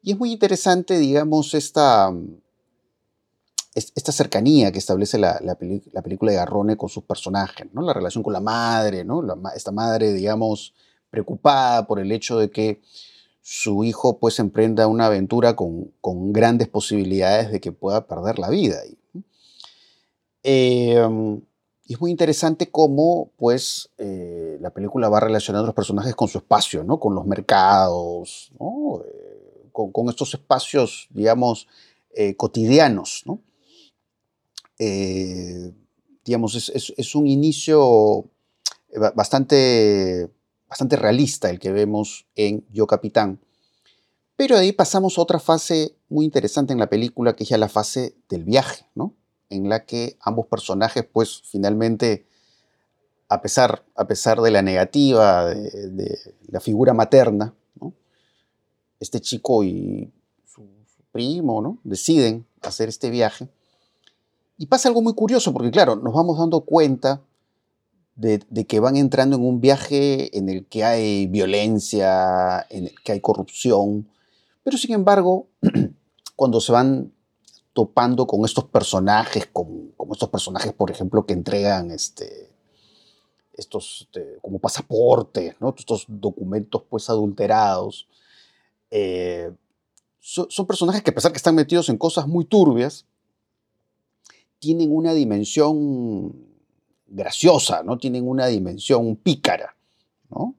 [0.03, 2.12] Y es muy interesante, digamos, esta,
[3.77, 7.83] esta cercanía que establece la, película de Garrone con sus personajes, ¿no?
[7.83, 9.23] la relación con la madre, ¿no?
[9.55, 10.73] esta madre, digamos,
[11.11, 12.81] preocupada por el hecho de que
[13.43, 15.93] su hijo pues emprenda una aventura con,
[16.33, 18.79] grandes posibilidades de que pueda perder la vida.
[20.43, 21.43] Em,
[21.85, 26.29] y es muy interesante cómo pues eh, la película va relacionando a los personajes con
[26.29, 26.99] su espacio, ¿no?
[26.99, 31.69] con los mercados, eh, con, estos espacios, digamos,
[32.15, 33.23] eh, cotidianos.
[33.27, 33.41] ¿no?
[34.79, 35.73] Eh,
[36.25, 38.29] digamos, es, un inicio
[38.89, 40.31] eh, bastante,
[40.69, 43.41] bastante realista el que vemos en Yo Capitán.
[44.37, 47.59] Pero de ahí pasamos a otra fase muy interesante en la película, que es ya
[47.59, 49.15] la fase del viaje, ¿no?
[49.49, 52.27] En la que ambos personajes, pues, finalmente,
[53.29, 57.55] a pesar, a pesar de la negativa de, la figura materna,
[58.99, 60.12] este chico y
[60.45, 61.79] su, su primo, ¿no?
[61.85, 63.49] Deciden hacer este viaje
[64.59, 67.23] y pasa algo muy curioso, porque claro, nos vamos dando cuenta
[68.14, 73.12] de, que van entrando en un viaje en el que hay violencia, en el que
[73.12, 74.09] hay corrupción,
[74.62, 75.49] pero sin embargo,
[76.37, 77.12] cuando se van
[77.73, 82.51] topando con estos personajes, como, estos personajes, por ejemplo, que entregan este,
[83.53, 85.75] estos este, como pasaportes, ¿no?
[85.77, 88.09] estos documentos pues adulterados,
[88.90, 89.53] eh,
[90.19, 93.07] son personajes que a pesar que están metidos en cosas muy turbias,
[94.66, 96.35] tienen una dimensión
[97.07, 97.98] graciosa, ¿no?
[97.98, 99.76] Tienen una dimensión pícara,
[100.29, 100.57] ¿no?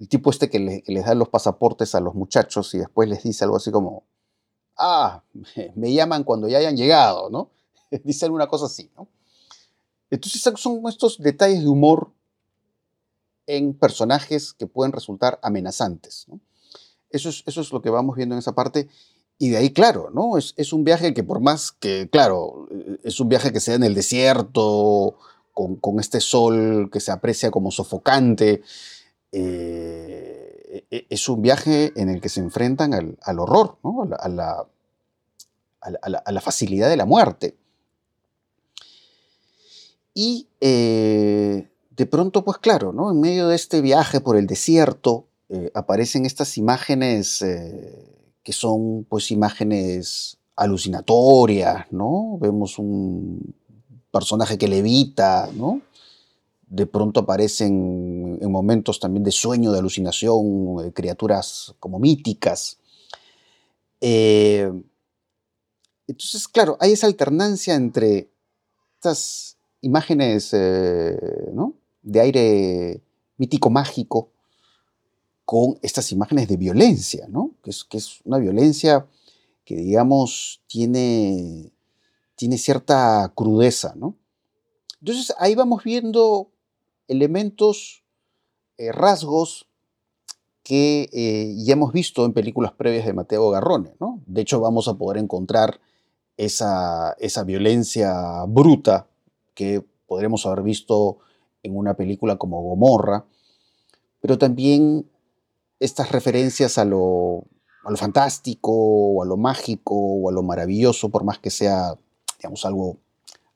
[0.00, 3.44] El tipo este que, les da los pasaportes a los muchachos y después les dice
[3.44, 4.02] algo así como,
[4.76, 5.22] ah,
[5.76, 7.50] me, llaman cuando ya hayan llegado, ¿no?
[8.02, 9.06] dice alguna cosa así, ¿no?
[10.10, 12.10] Entonces son estos detalles de humor
[13.46, 16.26] en personajes que pueden resultar amenazantes.
[17.10, 18.88] Eso es, eso es lo que vamos viendo en esa parte
[19.42, 20.36] y de ahí, claro, ¿no?
[20.36, 22.68] Es, un viaje que por más que, claro,
[23.02, 25.16] es un viaje que sea en el desierto,
[25.54, 28.60] con, este sol que se aprecia como sofocante,
[29.32, 34.02] eh, e, es un viaje en el que se enfrentan al, horror, ¿no?
[34.02, 34.66] a, la,
[35.80, 37.56] a, la, facilidad de la muerte.
[40.12, 43.10] Y eh, de pronto, pues claro, ¿no?
[43.10, 47.42] En medio de este viaje por el desierto, eh, aparecen estas imágenes
[48.50, 52.36] que son pues imágenes alucinatorias, ¿no?
[52.40, 53.54] Vemos un
[54.10, 55.82] personaje que levita, ¿no?
[56.66, 62.78] De pronto aparecen en momentos también de sueño, de alucinación, eh, criaturas como míticas.
[64.00, 64.68] Eh,
[66.08, 68.32] entonces, claro, hay esa alternancia entre
[68.96, 71.16] estas imágenes eh,
[71.52, 71.74] ¿no?
[72.02, 73.00] de aire
[73.36, 74.32] mítico mágico
[75.50, 77.56] con estas imágenes de violencia, ¿no?
[77.60, 79.08] Que es, una violencia
[79.64, 81.72] que, digamos, tiene,
[82.36, 84.14] tiene cierta crudeza, ¿no?
[85.00, 86.52] Entonces ahí vamos viendo
[87.08, 88.04] elementos,
[88.78, 89.66] eh, rasgos
[90.62, 94.22] que eh, ya hemos visto en películas previas de Mateo Garrone, ¿no?
[94.26, 95.80] De hecho, vamos a poder encontrar
[96.36, 99.08] esa, esa violencia bruta
[99.54, 101.18] que podremos haber visto
[101.64, 103.24] en una película como Gomorra,
[104.20, 105.10] pero también
[105.80, 107.44] estas referencias a lo,
[107.84, 111.98] a lo fantástico, o a lo mágico, o a lo maravilloso, por más que sea,
[112.38, 112.98] digamos, algo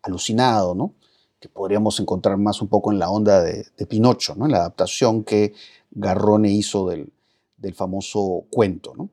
[0.03, 0.95] alucinado, ¿no?
[1.39, 4.47] Que podríamos encontrar más un poco en la onda de, Pinocho, ¿no?
[4.47, 5.53] En la adaptación que
[5.91, 7.13] Garrone hizo del,
[7.59, 9.11] del famoso cuento, ¿no?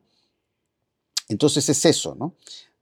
[1.28, 2.34] Entonces es eso, ¿no?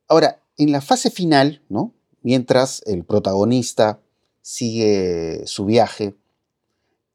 [0.09, 1.93] Ahora, en la fase final, ¿no?
[2.23, 4.01] Mientras el protagonista
[4.43, 6.15] sigue su viaje,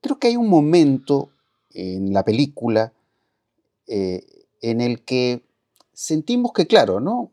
[0.02, 1.30] creo que hay un momento
[1.72, 2.94] en la película
[3.88, 5.46] eh, en el que
[5.94, 7.32] sentimos que, claro, ¿no?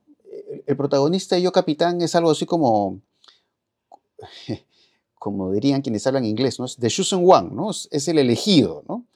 [0.66, 3.00] El, protagonista y yo capitán es algo así como,
[5.18, 6.66] como dirían quienes hablan inglés, ¿no?
[6.66, 7.70] Es the chosen one, ¿no?
[7.70, 9.06] Es, el elegido, ¿no?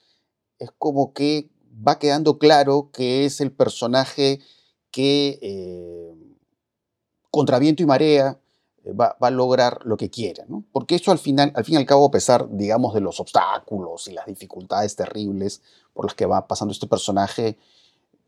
[0.59, 1.51] Es como que
[1.87, 4.40] va quedando claro que es el personaje
[4.90, 6.14] que eh,
[7.31, 8.40] contra viento y marea
[8.87, 10.64] eh, va, a lograr lo que quiere, ¿no?
[10.72, 14.07] Porque eso al final, al fin y al cabo, a pesar, digamos, de los obstáculos
[14.07, 15.61] y las dificultades terribles
[15.92, 17.59] por las que va pasando este personaje,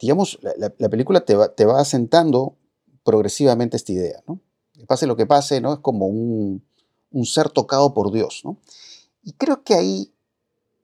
[0.01, 2.57] digamos, la, película te va, te va, asentando
[3.05, 4.40] progresivamente esta idea, ¿no?
[4.87, 5.75] Pase lo que pase, ¿no?
[5.75, 6.62] Es como un,
[7.12, 8.59] un ser tocado por Dios, ¿no?
[9.23, 10.12] Y creo que ahí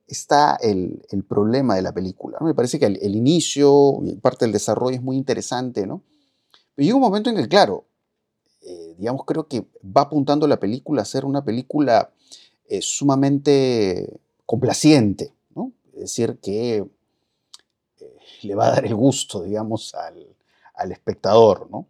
[0.07, 2.39] está el, el problema de la película.
[2.41, 6.03] Me parece que el, el inicio parte del desarrollo es muy interesante, ¿no?
[6.75, 7.85] Pero llega un momento en que, claro,
[8.67, 12.11] eh, digamos, creo que va apuntando la película a ser una película
[12.67, 15.73] eh, sumamente complaciente, ¿no?
[15.93, 21.87] Es decir, que eh, le va a dar el gusto, digamos, al, espectador, ¿no?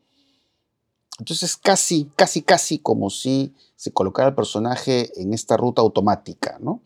[1.21, 6.83] Entonces casi, casi, casi como si se colocara el personaje en esta ruta automática, ¿no?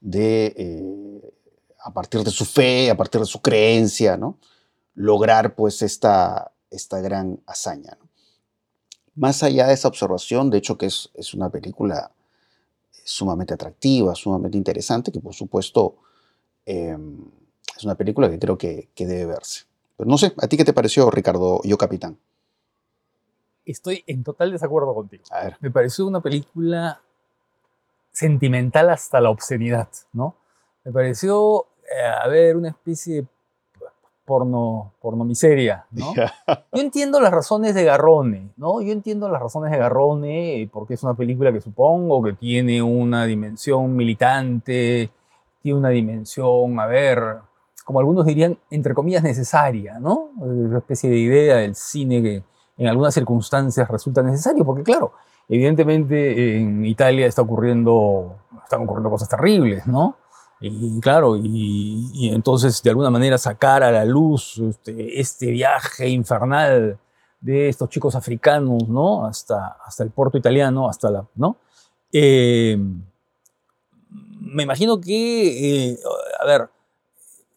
[0.00, 1.20] De,
[1.82, 4.38] a partir de su fe, a partir de su creencia, ¿no?
[4.94, 7.98] Lograr pues esta, esta gran hazaña.
[9.16, 12.12] Más allá de esa observación, de hecho que es, una película
[13.04, 15.96] sumamente atractiva, sumamente interesante, que por supuesto
[16.66, 17.24] em,
[17.76, 19.64] es una película que creo que, debe verse.
[19.96, 22.18] Pero no sé, ¿a ti qué te pareció, Ricardo, Yo Capitán?
[23.64, 25.24] Estoy en total desacuerdo contigo.
[25.30, 25.56] A ver.
[25.60, 27.00] Me pareció una película
[28.12, 30.36] sentimental hasta la obscenidad, ¿no?
[30.84, 33.26] Me pareció, eh, a ver, una especie de
[34.26, 36.12] porno, porno miseria, ¿no?
[36.72, 38.82] Yo entiendo las razones de Garrone, ¿no?
[38.82, 43.24] Yo entiendo las razones de Garrone porque es una película que supongo que tiene una
[43.24, 45.10] dimensión militante,
[45.62, 47.36] tiene una dimensión, a ver,
[47.84, 50.30] como algunos dirían, entre comillas, necesaria, ¿no?
[50.36, 52.42] Una especie de idea del cine que
[52.78, 55.12] en algunas circunstancias resulta necesario, porque claro,
[55.48, 60.16] evidentemente en Italia está ocurriendo, están ocurriendo cosas terribles, ¿no?
[60.60, 66.98] Y claro, y, entonces de alguna manera sacar a la luz este, este, viaje infernal
[67.40, 69.26] de estos chicos africanos, ¿no?
[69.26, 71.58] Hasta, hasta el puerto italiano, hasta la, ¿no?
[72.10, 72.78] Eh,
[74.40, 75.98] me imagino que, eh,
[76.40, 76.70] a ver,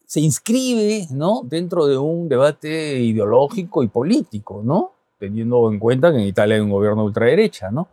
[0.05, 1.43] se inscribe, ¿no?
[1.45, 4.91] Dentro de un debate ideológico y político, ¿no?
[5.17, 7.87] Teniendo en cuenta que en Italia hay un gobierno de ultraderecha, ¿no?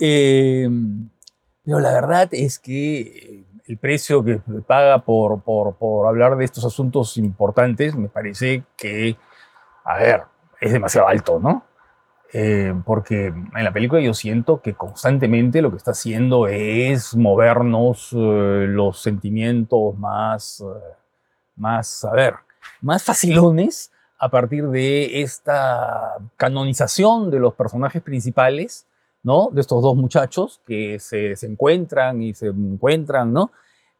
[0.00, 0.68] Eh,
[1.64, 7.16] pero la verdad es que el precio que paga por, por, hablar de estos asuntos
[7.16, 9.16] importantes me parece que,
[9.84, 10.22] a ver,
[10.60, 11.64] es demasiado alto, ¿no?
[12.32, 18.12] Eh, porque en la película yo siento que constantemente lo que está haciendo es movernos
[18.12, 20.94] eh, los sentimientos más, eh,
[21.56, 22.34] más, a ver,
[22.80, 28.86] más facilones a partir de esta canonización de los personajes principales
[29.26, 29.50] ¿no?
[29.52, 33.50] De estos dos muchachos que se, encuentran y se encuentran, ¿no?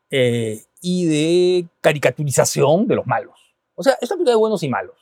[0.09, 3.35] Eh, y de caricaturización de los malos.
[3.75, 4.95] O sea, esta película de buenos y malos,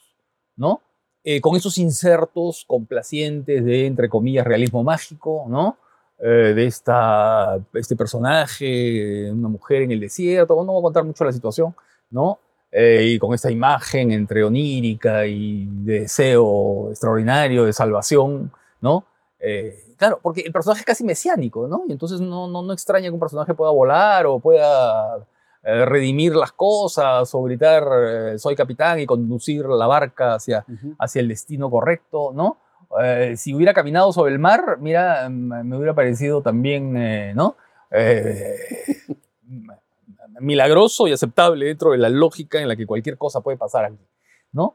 [0.56, 0.80] ¿no?
[1.24, 5.76] Eh, con esos insertos complacientes de, entre comillas, realismo mágico, ¿no?
[6.18, 11.24] Eh, de esta, este personaje, una mujer en el desierto, no voy a contar mucho
[11.24, 11.76] la situación,
[12.10, 12.38] ¿no?
[12.76, 19.04] y con esta imagen entre onírica y de deseo extraordinario de salvación, ¿no?
[19.96, 21.84] Claro, porque el personaje es casi mesiánico, ¿no?
[21.88, 25.18] Y entonces no, no, no extraña que un personaje pueda volar o pueda
[25.62, 30.64] eh, redimir las cosas o gritar eh, soy capitán y conducir la barca hacia,
[30.98, 32.58] hacia el destino correcto, ¿no?
[33.02, 37.56] Eh, si hubiera caminado sobre el mar, mira, me hubiera parecido también, ¿no?
[37.90, 38.56] me
[40.40, 43.98] milagroso y aceptable dentro de la lógica en la que cualquier cosa puede pasar aquí,
[44.52, 44.74] ¿no?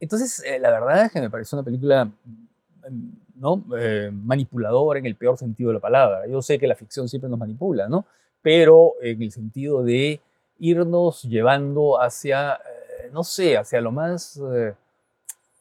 [0.00, 3.64] Entonces, eh, la verdad es que me pareció una película mm, ¿no?
[3.76, 6.26] Eh, manipuladora en el peor sentido de la palabra.
[6.28, 8.06] Yo sé que la ficción siempre nos manipula, ¿no?
[8.40, 10.20] Pero en el sentido de
[10.60, 14.40] irnos llevando hacia, eh, no sé, hacia lo más,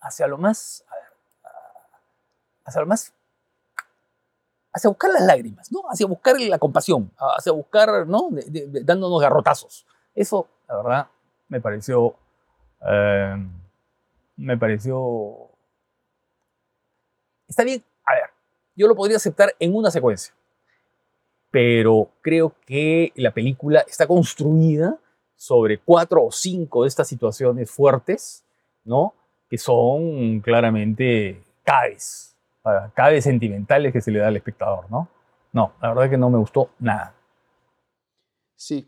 [0.01, 0.85] hacia lo más,
[2.65, 3.13] hacia lo más
[4.73, 5.81] hacia buscar las lágrimas, ¿no?
[5.89, 8.29] Hacia buscar la compasión, hacia buscar, ¿no?
[8.83, 9.85] dándonos garrotazos.
[10.13, 11.07] Eso, la verdad,
[11.47, 12.15] me pareció,
[12.87, 13.35] eh,
[14.37, 15.48] me pareció,
[17.49, 18.29] está bien, a ver,
[18.75, 20.33] yo lo podría aceptar en una secuencia,
[21.51, 24.97] pero creo que la película está construida
[25.35, 28.45] sobre cuatro o cinco de estas situaciones fuertes,
[28.85, 29.13] ¿no?
[29.49, 32.35] Que son claramente caes,
[32.93, 35.09] cabe sentimentales que se le da al espectador, ¿no?
[35.51, 37.15] No, la verdad es que no me gustó nada.
[38.55, 38.87] Sí.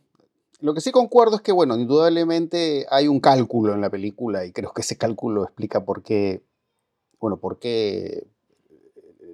[0.59, 4.51] Lo que sí concuerdo es que, bueno, indudablemente hay un cálculo en la película y
[4.51, 6.43] creo que ese cálculo explica por qué,
[7.19, 8.27] bueno, por qué,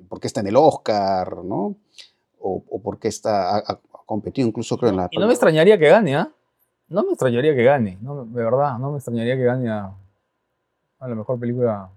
[0.07, 1.75] por qué está en el Oscar, ¿no?
[2.39, 5.07] O, por qué está, ha, competido incluso creo en la...
[5.11, 6.31] Y no me extrañaría que gane, ¿ah?
[6.87, 9.93] No me extrañaría que gane, no, de verdad, no me extrañaría que gane a,
[10.99, 11.89] a la mejor película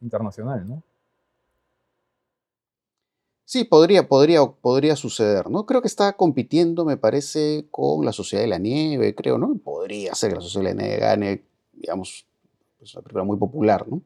[0.00, 0.82] internacional, ¿no?
[3.44, 5.66] Sí, podría, podría, podría suceder, ¿no?
[5.66, 9.56] Creo que está compitiendo, me parece, con la Sociedad de la Nieve, creo, ¿no?
[9.58, 12.26] Podría ser que la Sociedad de la Nieve gane, digamos,
[12.80, 14.02] es una película muy popular, ¿no?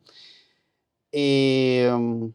[1.10, 2.32] Em,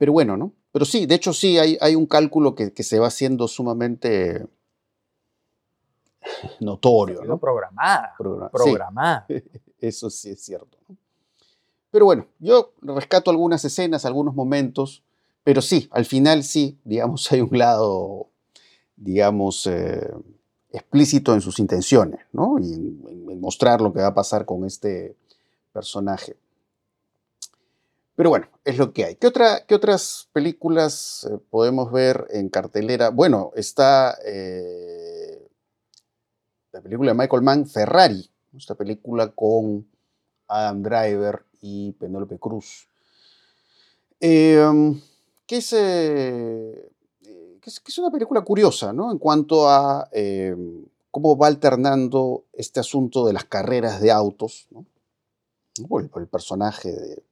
[0.00, 0.54] pero bueno, ¿no?
[0.72, 4.46] Pero sí, de hecho sí, hay, hay un cálculo que, se va haciendo sumamente
[6.60, 7.36] notorio, ¿no?
[7.38, 8.14] Programada.
[8.16, 9.26] programada.
[9.78, 10.78] eso sí es cierto.
[11.90, 15.02] Pero bueno, yo rescato algunas escenas, algunos momentos
[15.42, 18.28] pero sí, al final sí, digamos, hay un lado,
[18.96, 20.12] digamos, eh,
[20.70, 22.58] explícito en sus intenciones, ¿no?
[22.58, 25.16] Y en, mostrar lo que va a pasar con este
[25.72, 26.36] personaje.
[28.20, 29.14] Pero bueno, es lo que hay.
[29.16, 33.08] ¿Qué, otra, qué otras películas eh, podemos ver en cartelera?
[33.08, 35.48] Bueno, está eh,
[36.70, 39.88] la película de Michael Mann, Ferrari, esta película con
[40.48, 42.88] Adam Driver y Penélope Cruz.
[44.20, 44.92] Eh, eh,
[45.48, 45.72] que es,
[47.98, 49.10] una película curiosa, ¿no?
[49.12, 50.54] En cuanto a eh,
[51.10, 54.84] cómo va alternando este asunto de las carreras de autos, ¿no?
[55.88, 57.29] Por el, personaje de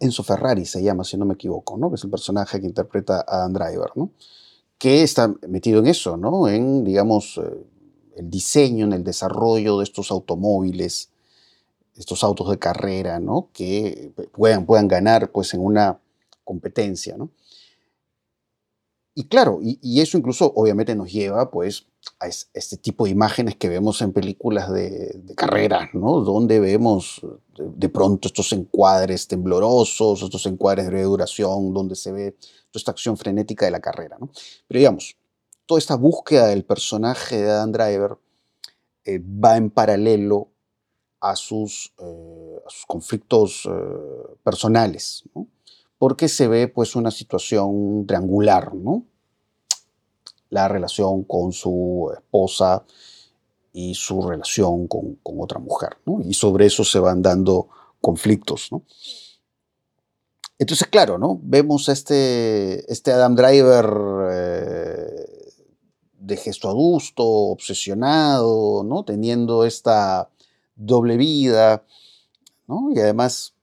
[0.00, 1.88] Enzo Ferrari se llama, si no me equivoco, ¿no?
[1.88, 4.10] Que es el personaje que interpreta a Adam Driver, ¿no?
[4.78, 6.48] Que está metido en eso, ¿no?
[6.48, 7.66] En, digamos, eh,
[8.16, 11.10] el diseño, en el desarrollo de estos automóviles,
[11.96, 13.48] estos autos de carrera, ¿no?
[13.52, 15.98] Que puedan, puedan ganar, pues, en una
[16.44, 17.30] competencia, ¿no?
[19.18, 21.88] Y claro, y, eso incluso obviamente nos lleva pues
[22.20, 26.20] a este tipo de imágenes que vemos en películas de, carreras, ¿no?
[26.20, 27.20] Donde vemos
[27.56, 32.32] de, pronto estos encuadres temblorosos, estos encuadres de duración, donde se ve
[32.70, 34.16] toda esta acción frenética de la carrera.
[34.66, 35.16] Pero digamos,
[35.66, 38.16] toda esta búsqueda del personaje de Adam Driver
[39.04, 40.48] eh, va en paralelo
[41.20, 45.24] a sus, eh, conflictos eh, personales,
[45.98, 49.04] porque se ve pues una situación triangular, ¿no?
[50.50, 52.84] La relación con su esposa
[53.72, 55.98] y su relación con, otra mujer.
[56.24, 57.68] Y sobre eso se van dando
[58.00, 58.70] conflictos.
[60.58, 61.38] Entonces, claro, ¿no?
[61.42, 63.86] Vemos este, este Adam Driver
[64.32, 65.52] eh,
[66.18, 69.04] de gesto adusto, obsesionado, ¿no?
[69.04, 70.30] Teniendo esta
[70.74, 71.84] doble vida,
[72.66, 72.90] ¿no?
[72.92, 73.54] Y además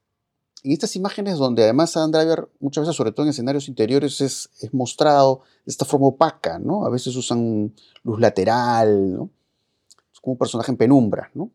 [0.65, 4.49] en estas imágenes donde además Adam Driver, muchas veces, sobre todo en escenarios interiores, es,
[4.71, 6.87] mostrado de esta forma opaca, ¿no?
[6.87, 7.71] A veces usan
[8.03, 9.29] luz lateral, ¿no?
[10.11, 11.51] Es como un personaje en penumbra, ¿no?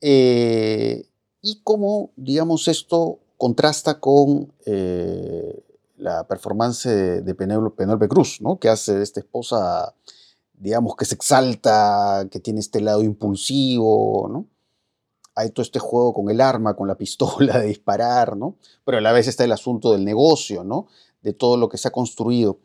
[0.00, 1.08] Eh,
[1.42, 5.64] y cómo, digamos, esto contrasta con eh,
[5.96, 8.60] la performance de, Penélope, Cruz, ¿no?
[8.60, 9.92] Que hace de esta esposa,
[10.54, 14.46] digamos, que se exalta, que tiene este lado impulsivo, ¿no?
[15.34, 18.56] Hay todo este juego con el arma, con la pistola, de disparar, ¿no?
[18.84, 20.86] Pero a la vez está el asunto del negocio, ¿no?
[21.22, 22.58] De todo lo que se ha construido.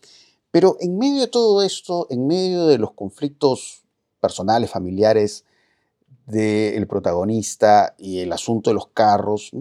[0.52, 3.84] Pero en medio de todo esto, en medio de los conflictos
[4.20, 5.44] personales, familiares
[6.26, 9.52] del protagonista y el asunto de los carros,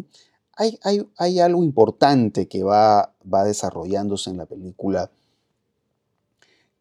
[0.57, 0.79] hay,
[1.17, 5.11] hay, algo importante que va, va desarrollándose en la película,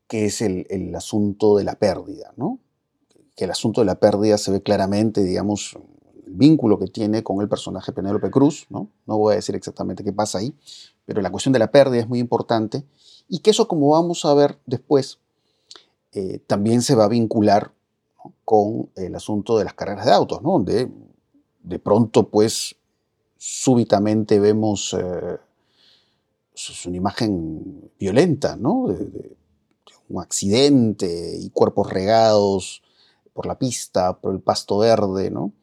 [0.07, 2.59] que es el, el asunto de la pérdida, ¿no?
[3.35, 5.77] que el asunto de la pérdida se ve claramente, digamos,
[6.33, 8.89] vínculo que tiene con el personaje Penélope Cruz, ¿no?
[9.05, 10.53] No voy a decir exactamente qué pasa ahí,
[11.05, 12.83] pero la cuestión de la pérdida es muy importante
[13.27, 15.19] y que eso, como vamos a ver después,
[16.11, 17.71] eh, también se va a vincular
[18.45, 20.51] con el asunto de las carreras de autos, ¿no?
[20.53, 20.89] donde
[21.63, 22.75] de pronto, pues,
[23.37, 25.37] súbitamente vemos eh,
[26.85, 28.87] una imagen violenta, ¿no?
[28.87, 29.35] De,
[30.09, 32.83] un accidente y cuerpos regados
[33.33, 35.53] por la pista, por el pasto verde, ¿no?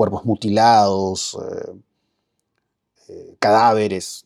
[0.00, 1.36] Cuerpos mutilados,
[3.38, 4.24] cadáveres.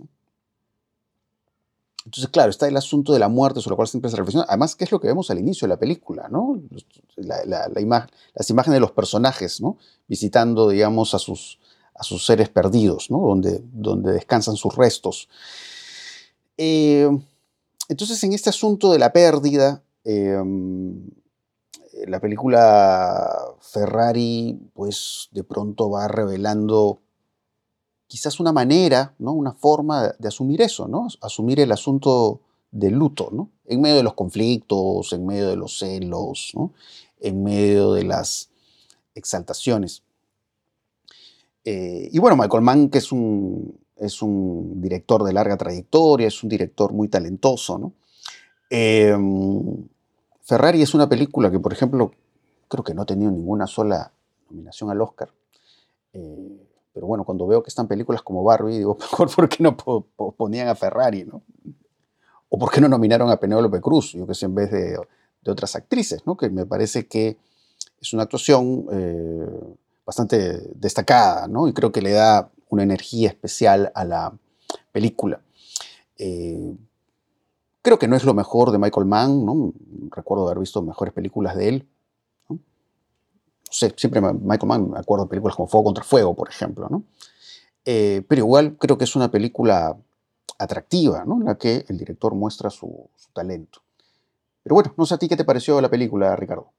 [2.05, 4.47] Entonces, claro, está el asunto de la muerte sobre el cual siempre se reflexiona.
[4.49, 6.29] Además, ¿qué es lo que vemos al inicio de la película?
[6.29, 6.63] ¿no?
[7.17, 9.77] La, imagen, las imágenes de los personajes, ¿no?
[10.07, 11.59] visitando, digamos, a sus,
[11.93, 13.19] a sus seres perdidos, ¿no?
[13.19, 15.29] donde, donde descansan sus restos.
[16.57, 17.11] Eh,
[17.89, 19.83] entonces, en este asunto de la pérdida,
[22.07, 23.29] la película
[23.61, 27.01] Ferrari, pues de pronto va revelando
[28.07, 29.33] quizás una manera, ¿no?
[29.33, 31.09] una forma de asumir eso, ¿no?
[31.21, 32.41] asumir el asunto
[32.71, 33.51] del luto, ¿no?
[33.67, 36.73] en medio de los conflictos, en medio de los celos, ¿no?
[37.21, 38.51] en medio de las
[39.15, 40.03] exaltaciones.
[41.65, 46.43] Eh, y bueno, Michael Mann, que es un, es un director de larga trayectoria, es
[46.43, 47.79] un director muy talentoso.
[47.79, 47.93] ¿no?
[48.71, 49.89] Em,
[50.45, 52.13] Ferrari es una película que, por ejemplo,
[52.69, 54.13] creo que no ha tenido ninguna sola
[54.51, 55.31] nominación al Oscar.
[56.13, 59.77] Eh, pero bueno, cuando veo que están películas como Barbie, digo, mejor por qué no
[59.77, 61.43] ponían a Ferrari, ¿no?
[62.51, 64.97] O por qué no nominaron a Penélope Cruz, yo que sé, en vez de,
[65.47, 66.37] otras actrices, ¿no?
[66.37, 67.37] Que me parece que
[68.01, 69.77] es una actuación eh,
[70.07, 71.69] bastante destacada, ¿no?
[71.69, 74.33] Y creo que le da una energía especial a la
[74.93, 75.41] película.
[76.17, 76.77] Eh,
[77.85, 79.75] creo que no es lo mejor de Michael Mann, ¿no?
[80.11, 81.89] Recuerdo haber visto mejores películas de él,
[83.71, 87.05] siempre Michael Mann me acuerdo de películas como Fuego contra Fuego, por ejemplo, ¿no?
[87.85, 89.97] Eh, pero igual creo que es una película
[90.59, 91.35] atractiva, ¿no?
[91.35, 93.81] En la que el director muestra su, talento.
[94.63, 96.71] Pero bueno, no sé a ti qué te pareció la película, Ricardo.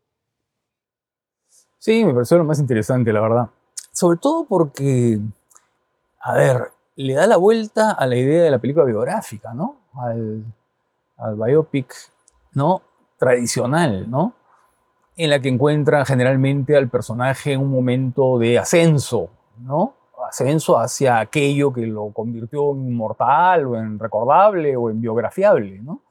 [1.78, 3.50] Sí, me pareció lo más interesante, la verdad.
[3.92, 5.20] Sobre todo porque,
[6.22, 9.82] a ver, le da la vuelta a la idea de la película biográfica, ¿no?
[9.94, 10.44] Al,
[11.18, 11.94] al biopic,
[12.54, 12.82] ¿no?
[13.18, 14.34] Tradicional, ¿no?
[15.16, 19.96] en la que encuentra generalmente al personaje en un momento de ascenso, ¿no?
[20.28, 26.02] Ascenso hacia aquello que lo convirtió en inmortal o en recordable o en biografiable, ¿no?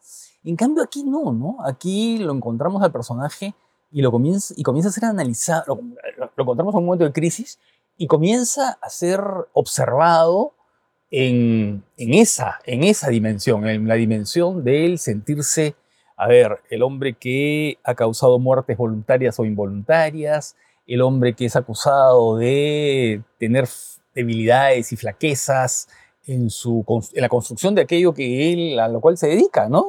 [0.44, 1.56] En cambio aquí no, ¿no?
[1.64, 3.54] Aquí lo encontramos al personaje
[3.90, 5.80] y, lo comienza, y comienza a ser analizado,
[6.16, 7.58] lo, encontramos en un momento de crisis
[7.96, 10.53] y comienza a ser observado
[11.16, 15.76] en, esa, en esa dimensión, en la dimensión del sentirse
[16.16, 20.56] a ver, el hombre que ha causado muertes voluntarias o involuntarias,
[20.86, 23.68] el hombre que es acusado de tener
[24.14, 25.88] debilidades y flaquezas
[26.26, 26.84] en, su,
[27.14, 29.88] la construcción de aquello que él, a lo cual se dedica, ¿no?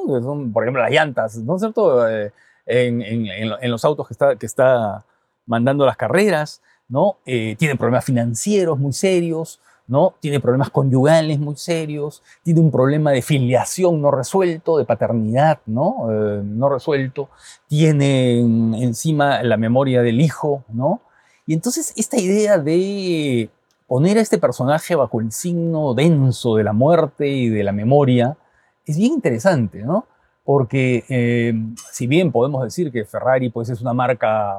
[0.52, 2.08] Por ejemplo, las llantas, ¿no es cierto?
[2.08, 2.32] Eh,
[2.66, 5.04] en, en, los autos que está, que está
[5.46, 7.18] mandando las carreras, ¿no?
[7.24, 10.14] Eh, tiene problemas financieros muy serios, ¿no?
[10.20, 16.08] Tiene problemas conyugales muy serios, tiene un problema de filiación no resuelto, de paternidad ¿no?
[16.10, 17.28] Eh, no resuelto,
[17.68, 21.00] tiene encima la memoria del hijo, ¿no?
[21.46, 23.50] Y entonces esta idea de
[23.86, 28.36] poner a este personaje bajo el signo denso de la muerte y de la memoria
[28.84, 30.06] es bien interesante, ¿no?
[30.44, 31.54] Porque eh,
[31.92, 34.56] si bien podemos decir que Ferrari pues, es una marca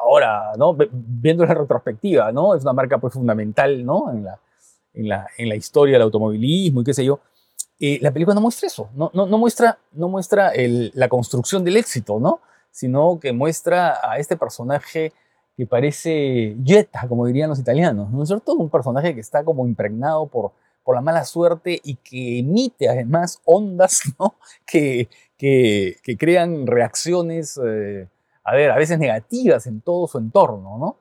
[0.00, 0.76] ahora, ¿no?
[0.92, 2.54] Viendo la retrospectiva, ¿no?
[2.54, 4.10] Es una marca pues fundamental, ¿no?
[4.10, 4.40] En la,
[4.94, 7.20] en la, en la historia del automovilismo y qué sé yo.
[7.78, 11.64] Eh, la película no muestra eso, no, no, no muestra, no muestra el, la construcción
[11.64, 12.40] del éxito, ¿no?
[12.70, 15.12] Sino que muestra a este personaje
[15.56, 18.54] que parece Jetta, como dirían los italianos, ¿no es cierto?
[18.54, 20.52] Un personaje que está como impregnado por,
[20.84, 24.34] por la mala suerte y que emite además ondas, ¿no?
[24.66, 28.08] Que, que, que crean reacciones, eh,
[28.50, 30.96] a ver, a veces negativas en todo su entorno, ¿no?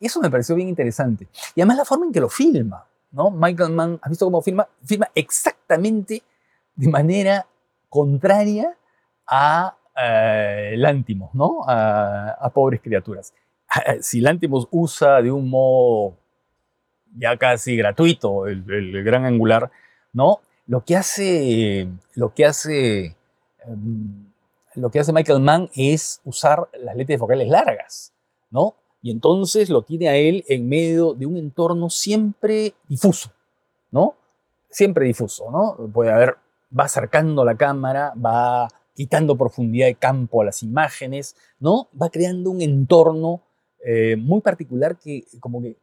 [0.00, 1.28] Eso me pareció bien interesante.
[1.54, 3.30] Y además la forma en que lo filma, ¿no?
[3.30, 4.66] Michael Mann, ¿has visto cómo filma?
[4.82, 6.22] Filma exactamente
[6.74, 7.46] de manera
[7.90, 8.74] contraria
[9.26, 11.60] a eh, Lántimos, ¿no?
[11.66, 13.34] A, pobres criaturas.
[14.00, 16.16] Si Lántimos usa de un modo
[17.18, 19.70] ya casi gratuito el, gran angular,
[20.14, 20.40] ¿no?
[20.66, 23.16] Lo que hace, lo que hace
[23.66, 24.23] em,
[24.74, 28.12] lo que hace Michael Mann es usar las letras focales largas,
[28.50, 28.74] ¿no?
[29.02, 33.30] Y entonces lo tiene a él en medio de un entorno siempre difuso,
[33.90, 34.14] ¿no?
[34.70, 35.76] Siempre difuso, ¿no?
[35.92, 36.36] Puede haber,
[36.76, 41.88] va acercando la cámara, va quitando profundidad de campo a las imágenes, ¿no?
[42.00, 43.42] Va creando un entorno
[43.84, 45.76] eh, muy particular que como que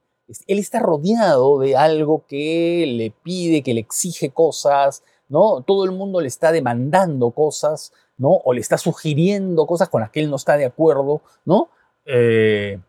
[0.48, 5.62] él está rodeado de algo que le pide, que le exige cosas, ¿no?
[5.62, 8.30] Todo el mundo le está demandando cosas, ¿no?
[8.44, 11.70] O le está sugiriendo cosas con las que él no está de acuerdo, ¿no?
[12.06, 12.80] Eh,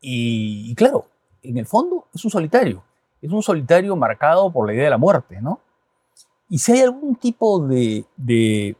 [0.00, 1.06] y, claro,
[1.42, 2.82] en el fondo es un solitario.
[3.20, 5.60] Es un solitario marcado por la idea de la muerte, ¿no?
[6.48, 8.76] Y si hay algún tipo de, de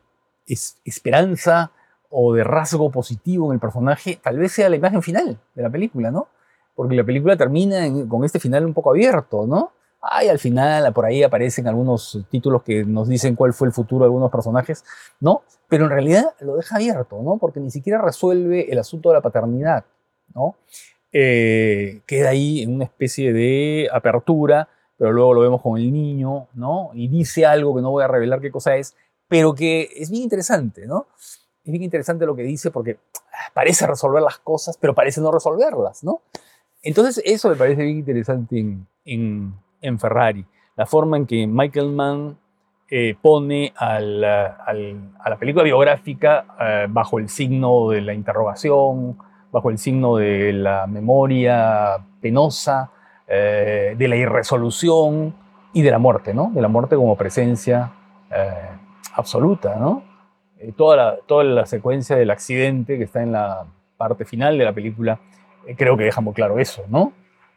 [0.46, 1.70] es- esperanza
[2.10, 5.70] o de rasgo positivo en el personaje, tal vez sea la imagen final de la
[5.70, 6.28] película, ¿no?
[6.74, 9.72] Porque la película termina en- con este final un poco abierto, ¿no?
[10.04, 14.04] Ay, al final por ahí aparecen algunos títulos que nos dicen cuál fue el futuro
[14.04, 14.84] de algunos personajes,
[15.20, 15.42] ¿no?
[15.68, 17.38] Pero en realidad lo deja abierto, ¿no?
[17.38, 19.84] Porque ni siquiera resuelve el asunto de la paternidad,
[20.34, 20.56] ¿no?
[21.12, 26.48] Eh, queda ahí en una especie de apertura, pero luego lo vemos con el niño,
[26.54, 26.90] ¿no?
[26.94, 28.96] Y dice algo que no voy a revelar qué cosa es,
[29.28, 31.06] pero que es bien interesante, ¿no?
[31.64, 32.98] Es bien interesante lo que dice porque
[33.32, 36.22] ah, parece resolver las cosas, pero parece no resolverlas, ¿no?
[36.82, 40.44] Entonces eso me parece bien interesante en, en- en Ferrari,
[40.76, 42.38] la forma en que Michael Mann
[42.94, 49.16] eh, pone a la película biográfica eh, bajo el signo de la interrogación,
[49.50, 52.90] bajo el signo de la memoria penosa,
[53.26, 55.34] eh, de la irresolución
[55.72, 56.50] y de la muerte, ¿no?
[56.54, 57.92] De la muerte como presencia
[59.14, 60.02] absoluta, ¿no?
[60.76, 63.64] Toda, la, toda la secuencia del accidente que está en la
[63.96, 65.18] parte final de la película,
[65.76, 67.12] creo que deja muy claro eso, ¿no?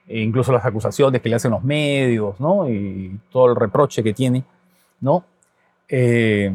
[0.07, 2.69] E incluso las acusaciones que le hacen los medios, ¿no?
[2.69, 4.43] Y todo el reproche que tiene,
[5.01, 5.23] ¿no?
[5.87, 6.51] Eh,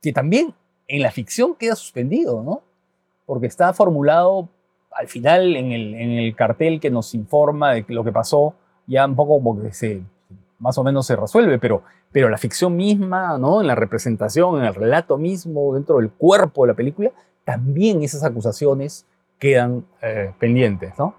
[0.00, 0.54] que también
[0.86, 2.62] en la ficción queda suspendido, ¿no?
[3.26, 4.48] Porque está formulado
[4.92, 8.54] al final en el, en el cartel que nos informa de lo que pasó,
[8.86, 10.02] ya un poco como que se,
[10.58, 13.60] más o menos se resuelve, pero, pero la ficción misma, ¿no?
[13.60, 17.12] En la representación, en el relato mismo, dentro del cuerpo de la película,
[17.44, 19.06] también esas acusaciones
[19.38, 21.14] quedan eh, pendientes, ¿no?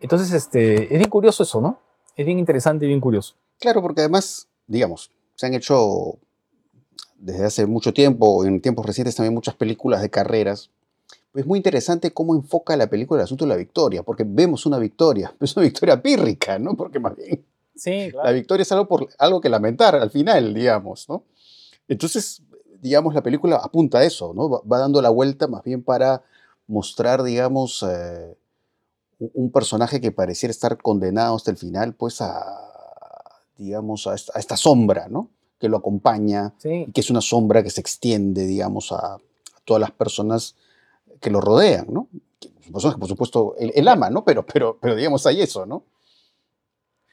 [0.00, 1.80] Entonces, este, es bien curioso eso, ¿no?
[2.16, 3.34] Es bien interesante y bien curioso.
[3.58, 6.18] Claro, porque además, digamos, se han hecho
[7.16, 10.70] desde hace mucho tiempo, en tiempos recientes también muchas películas de carreras.
[11.32, 14.66] Pues es muy interesante cómo enfoca la película el asunto de la victoria, porque vemos
[14.66, 16.76] una victoria, pero es una victoria pírrica, ¿no?
[16.76, 17.44] Porque más bien
[17.78, 21.22] Sí, la victoria es algo, por, algo que lamentar al final, digamos, ¿no?
[21.86, 22.42] Entonces,
[22.80, 24.50] digamos, la película apunta a eso, ¿no?
[24.50, 26.24] Va, va dando la vuelta más bien para
[26.66, 28.36] mostrar, digamos, eh,
[29.18, 32.44] un, personaje que pareciera estar condenado hasta el final, pues a,
[33.56, 35.30] digamos, a esta, a esta sombra, ¿no?
[35.58, 39.18] Que lo acompaña Sí, y que es una sombra que se extiende, digamos, a, a
[39.64, 40.54] todas las personas
[41.20, 42.08] que lo rodean, ¿no?
[42.40, 44.24] Que- Personas que, por supuesto, él, él ama, ¿no?
[44.24, 45.84] Pero, pero, pero, digamos, hay eso, ¿no?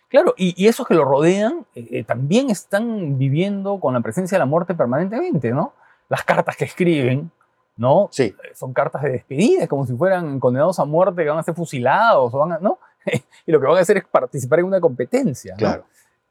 [0.10, 4.36] Claro, y, y esos que lo rodean eh, eh, también están viviendo con la presencia
[4.36, 5.74] de la muerte permanentemente, ¿no?
[6.10, 7.32] Las cartas que escriben,
[7.78, 8.08] ¿no?
[8.12, 11.54] Sí, Son cartas de despedida, como si fueran condenados a muerte que van a ser
[11.56, 12.80] fusilados, o van a, ¿no?
[13.46, 15.58] y lo que van a hacer es participar en una competencia, ¿no?
[15.58, 15.86] claro.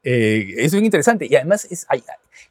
[0.07, 1.25] Eh, es bien interesante.
[1.27, 2.03] Y además, es, hay-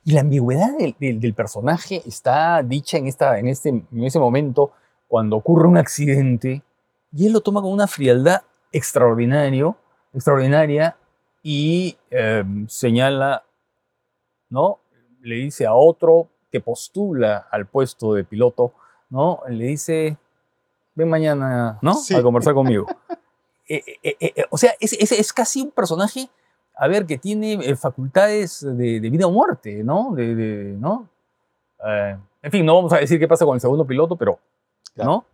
[0.04, 4.18] y la ambigüedad del, del- del personaje está dicha en, esta, en, este, en ese
[4.18, 4.72] momento
[5.06, 6.62] cuando ocurre un accidente
[7.12, 8.42] y él lo toma con una frialdad
[8.72, 9.76] extraordinario,
[10.12, 10.96] extraordinaria
[11.44, 13.44] y eh, señala,
[14.50, 14.80] ¿no?
[15.20, 18.74] Le dice a otro que postula al puesto de piloto,
[19.14, 19.40] ¿no?
[19.48, 20.16] Le dice,
[20.96, 21.94] ven mañana, ¿no?
[21.94, 22.14] Sí.
[22.16, 22.86] A conversar conmigo.
[23.66, 26.28] Eh, eh, eh, eh, o sea, es, es- es casi un personaje,
[26.76, 30.10] a ver, que tiene eh, facultades de, de vida o muerte, ¿no?
[30.14, 31.08] De, de- ¿no?
[31.82, 34.38] Eh, en fin, no vamos a decir qué pasa con el segundo piloto, pero,
[34.94, 35.10] Claro.
[35.10, 35.24] ¿no?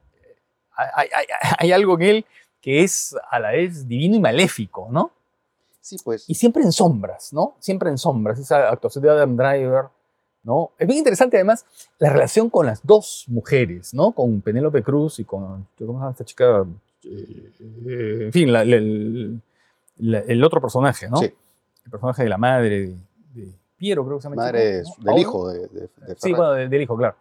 [0.76, 1.26] Hay, hay- hay-
[1.58, 2.26] hay algo en él
[2.60, 5.10] que es a la vez divino y maléfico, ¿no?
[5.80, 6.24] Sí, pues.
[6.30, 7.56] Y siempre en sombras, ¿no?
[7.58, 9.86] Siempre en sombras, esa actuación de Adam Driver,
[10.42, 10.70] ¿no?
[10.78, 11.64] Es bien interesante además
[11.98, 14.12] la relación con las dos mujeres, ¿no?
[14.12, 16.64] Con Penélope Cruz y con, ¿cómo se llama esta chica?
[17.04, 19.40] Eh, en fin, la- la- el,
[19.98, 21.18] la- el otro personaje, ¿no?
[21.18, 21.32] Sí.
[21.84, 22.96] El personaje de la madre de,
[23.34, 24.42] de Piero, creo que se llama.
[24.42, 25.12] Madre chico, ¿no?
[25.12, 27.16] del hijo de, de, de Sí, bueno, de- del hijo, claro.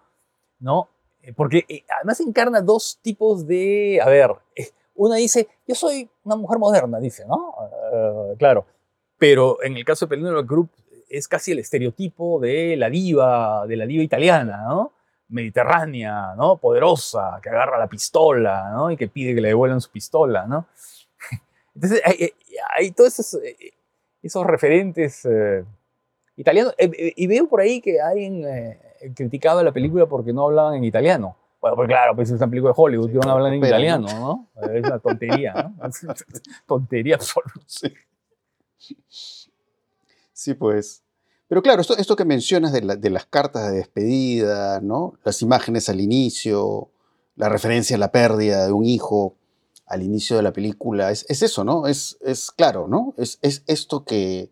[0.60, 0.90] ¿No?
[1.22, 4.00] Eh, Porque eh, además encarna dos tipos de.
[4.02, 7.54] A ver, eh, una dice, yo soy una mujer moderna, dice, ¿no?
[7.94, 8.66] Eh, claro.
[9.18, 10.70] Pero en el caso de Penélope Group
[11.10, 14.94] es casi el estereotipo de la diva, de la diva italiana, ¿no?
[15.28, 16.58] Mediterránea, ¿no?
[16.58, 18.90] Poderosa, que agarra la pistola, ¿no?
[18.92, 20.68] Y que pide que le devuelvan su pistola, ¿no?
[21.76, 22.34] Entonces hay, hay-
[22.78, 23.56] hay todos esos, eh,
[24.22, 25.64] esos referentes eh,
[26.36, 26.74] italianos.
[26.78, 28.80] Eh, eh, y veo por ahí que alguien eh,
[29.16, 31.36] criticaba la película porque no hablaban en italiano.
[31.62, 33.60] Bueno, pues claro, pues es una película de Hollywood, Sí, que van a hablar en
[33.64, 34.48] italiano, ¿no?
[34.74, 35.88] Es una tontería, ¿no?
[35.88, 36.16] Es una
[36.66, 37.54] tontería absoluta.
[37.68, 37.94] Sí.
[40.42, 41.04] Sí, pues.
[41.50, 45.16] Pero claro, esto, esto que mencionas de, la- de las cartas de despedida, ¿no?
[45.26, 46.92] Las imágenes al inicio,
[47.36, 49.36] la referencia a la pérdida de un hijo
[49.86, 51.88] al inicio de la película, es, es eso, ¿no?
[51.88, 53.14] Es, es claro, ¿no?
[53.18, 54.50] Es, es esto que,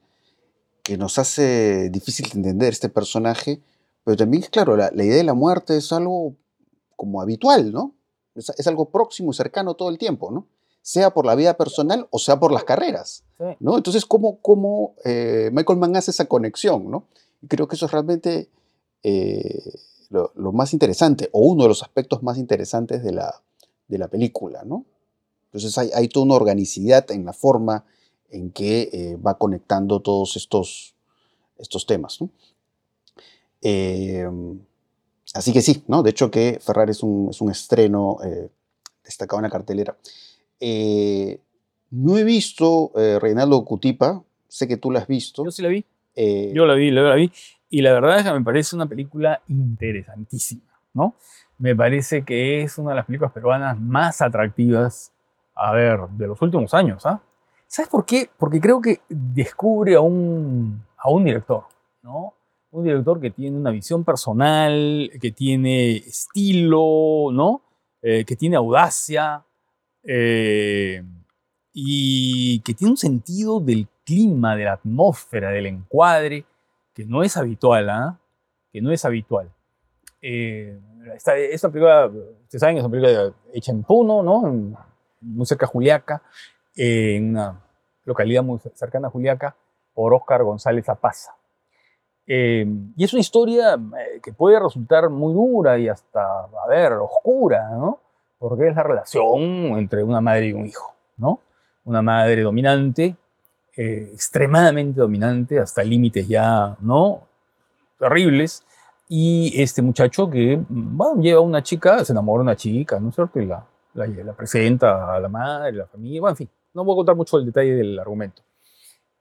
[0.84, 3.62] que nos hace difícil de entender este personaje,
[4.04, 6.36] pero también, claro, la, la idea de la muerte es algo
[6.96, 7.96] como habitual, ¿no?
[8.36, 10.48] Es algo próximo y cercano todo el tiempo, ¿no?
[10.88, 13.44] Sea por la vida personal o sea por las carreras, Sí.
[13.60, 13.76] ¿no?
[13.76, 17.04] Entonces, ¿cómo, cómo eh, Michael Mann hace esa conexión, ¿no?
[17.50, 18.48] Creo que eso es realmente
[19.04, 19.74] eh,
[20.10, 23.44] lo, lo más interesante, o uno de los aspectos más interesantes de la,
[23.90, 24.86] de la película, ¿no?
[25.48, 27.84] Entonces hay, hay toda una organicidad en la forma
[28.30, 30.96] en que eh, va conectando todos estos,
[31.58, 32.30] estos temas, ¿no?
[35.34, 36.02] Así que sí, ¿no?
[36.02, 38.20] De hecho que Ferrari es un, es un estreno
[39.04, 39.98] destacado en la cartelera.
[40.60, 41.40] Eh,
[41.92, 45.44] no he visto eh, Reinaldo Cutipa, sé que tú la has visto.
[45.46, 45.86] Yo sí la vi.
[46.16, 47.32] Eh, Yo la vi, yo la vi.
[47.70, 50.62] Y la verdad es que me parece una película interesantísima,
[50.94, 51.16] ¿no?
[51.60, 55.12] Me parece que es una de las películas peruanas más atractivas,
[55.56, 57.22] a ver, de los últimos años, ¿ah?
[57.68, 58.30] ¿Sabes por qué?
[58.38, 61.64] Porque creo que descubre a un, a un director,
[62.02, 62.34] ¿no?
[62.72, 67.62] Un director que tiene una visión personal, que tiene estilo, ¿no?
[68.02, 69.44] Eh, que tiene audacia
[70.08, 71.04] eh,
[71.74, 76.46] y que tiene un sentido del clima, de la atmósfera, del encuadre,
[76.94, 78.18] que no es habitual, ¿ah?
[78.72, 79.52] Que no es habitual.
[80.22, 80.80] Eh,
[81.16, 84.78] esta, esta película, ustedes saben, es una película hecha en Puno, ¿no?
[85.22, 86.24] Muy cerca de Juliaca,
[86.76, 87.62] eh, en una
[88.06, 89.56] localidad muy cercana a Juliaca,
[89.94, 91.36] por Óscar González Apaza.
[92.26, 96.94] Eh, y es una historia eh, que puede resultar muy dura y hasta, a ver,
[96.94, 98.00] oscura, ¿no?
[98.40, 99.42] Porque es la relación
[99.78, 101.40] entre una madre y un hijo, ¿no?
[101.86, 103.16] Una madre dominante,
[103.76, 107.28] eh, extremadamente dominante, hasta límites ya, ¿no?
[108.00, 108.64] Terribles.
[109.10, 113.10] Y este muchacho que, bueno, lleva a una chica, se enamora de una chica, ¿no
[113.10, 113.40] es cierto?
[113.40, 113.64] Y la,
[114.36, 117.38] presenta a la madre, a la familia, bueno, en fin, no voy a contar mucho
[117.38, 118.42] el detalle del argumento.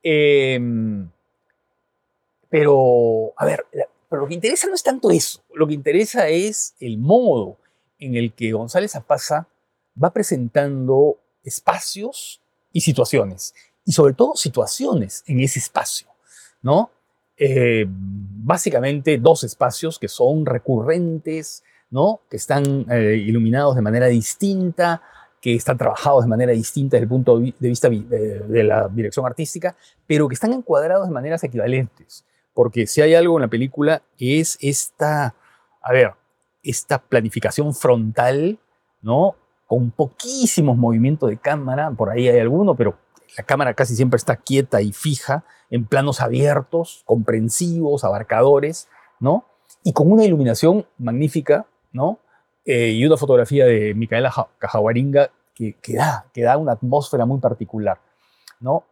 [0.03, 1.09] Em,
[2.49, 3.67] pero, a ver,
[4.09, 7.57] pero lo que interesa no es tanto eso, lo que interesa es el modo
[7.99, 9.49] en el que González Apaza
[10.03, 12.41] va presentando espacios
[12.73, 16.09] y situaciones, y sobre todo situaciones en ese espacio,
[16.63, 16.91] ¿no?
[17.39, 22.21] Eh, básicamente dos espacios que son recurrentes, ¿no?
[22.31, 25.03] Que están eh, iluminados de manera distinta,
[25.41, 28.65] que están trabajados de manera distinta desde el punto de vi- de vista vi- de
[28.65, 29.77] la dirección artística,
[30.07, 32.25] pero que están encuadrados de maneras equivalentes.
[32.53, 35.35] Porque si hay algo en la película es esta,
[35.83, 36.13] a ver,
[36.71, 38.59] esta planificación frontal,
[39.03, 39.37] ¿no?
[39.67, 42.97] Con poquísimos movimientos de cámara, por ahí hay alguno, pero
[43.37, 48.89] la cámara casi siempre está quieta y fija, en planos abiertos, comprensivos, abarcadores,
[49.21, 49.45] ¿no?
[49.83, 52.19] Y con una iluminación magnífica, ¿no?
[52.65, 57.25] Eh, y una fotografía de Micaela Ja- Cajahuaringa que, que, da, que da una atmósfera
[57.27, 57.99] muy particular,
[58.61, 58.85] ¿no?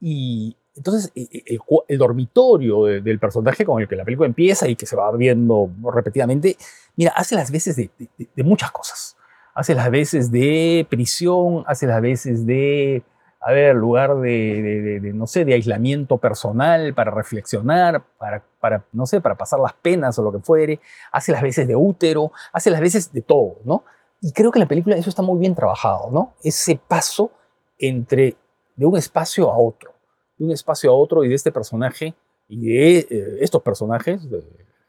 [0.00, 4.26] Y entonces e- e- el, el dormitorio de- del personaje con el que la película
[4.26, 6.56] empieza y que se va viendo repetidamente,
[6.96, 9.16] mira, hace las veces de, de- de muchas cosas.
[9.54, 13.02] Hace las veces de prisión, hace las veces de,
[13.40, 19.20] a ver, lugar de, no sé, de aislamiento personal para reflexionar, para, para, no sé,
[19.20, 22.80] para pasar las penas o lo que fuere, hace las veces de útero, hace las
[22.80, 23.82] veces de todo, ¿no?
[24.20, 26.34] Y creo que en la película eso está muy bien trabajado, ¿no?
[26.42, 27.32] Ese paso
[27.78, 28.36] entre
[28.76, 29.92] de un espacio a otro,
[30.38, 32.14] de un espacio a otro y de este personaje
[32.48, 34.42] y de eh, estos personajes, de,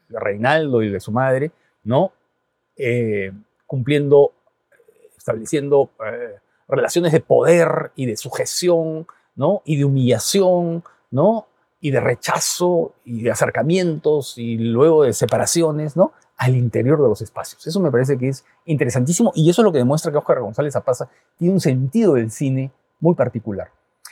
[0.09, 1.51] Reinaldo y de su madre,
[1.83, 2.11] ¿no?
[2.75, 3.31] Eh,
[3.67, 4.31] cumpliendo,
[5.15, 9.61] estableciendo eh, relaciones de poder y de sujeción, ¿no?
[9.65, 11.45] Y de humillación, ¿no?
[11.79, 16.13] Y de rechazo y de acercamientos y luego de separaciones, ¿no?
[16.37, 17.67] Al interior de los espacios.
[17.67, 20.75] Eso me parece que es interesantísimo y eso es lo que demuestra que Oscar González
[20.75, 23.69] Apaza tiene un sentido del cine muy particular.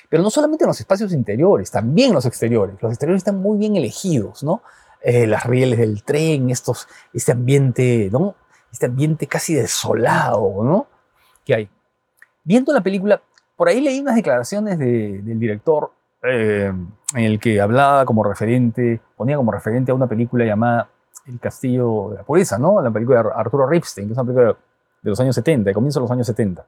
[0.09, 2.75] Pero no solamente en los espacios interiores, también en los exteriores.
[2.81, 4.61] Los exteriores están muy bien elegidos, ¿no?
[5.01, 8.35] Eh, las rieles del tren, estos, este ambiente, ¿no?
[8.71, 10.87] Este ambiente casi desolado, ¿no?
[11.45, 11.69] Que hay.
[12.43, 13.21] Viendo la película,
[13.55, 15.91] por ahí leí unas declaraciones de- del director
[16.23, 16.71] eh,
[17.15, 20.89] en el que hablaba como referente, ponía como referente a una película llamada
[21.25, 22.81] El Castillo de la Pureza, ¿no?
[22.81, 24.57] La película de Arturo Ripstein, que es una película
[25.01, 26.65] de los años 70, de comienzo de los años 70.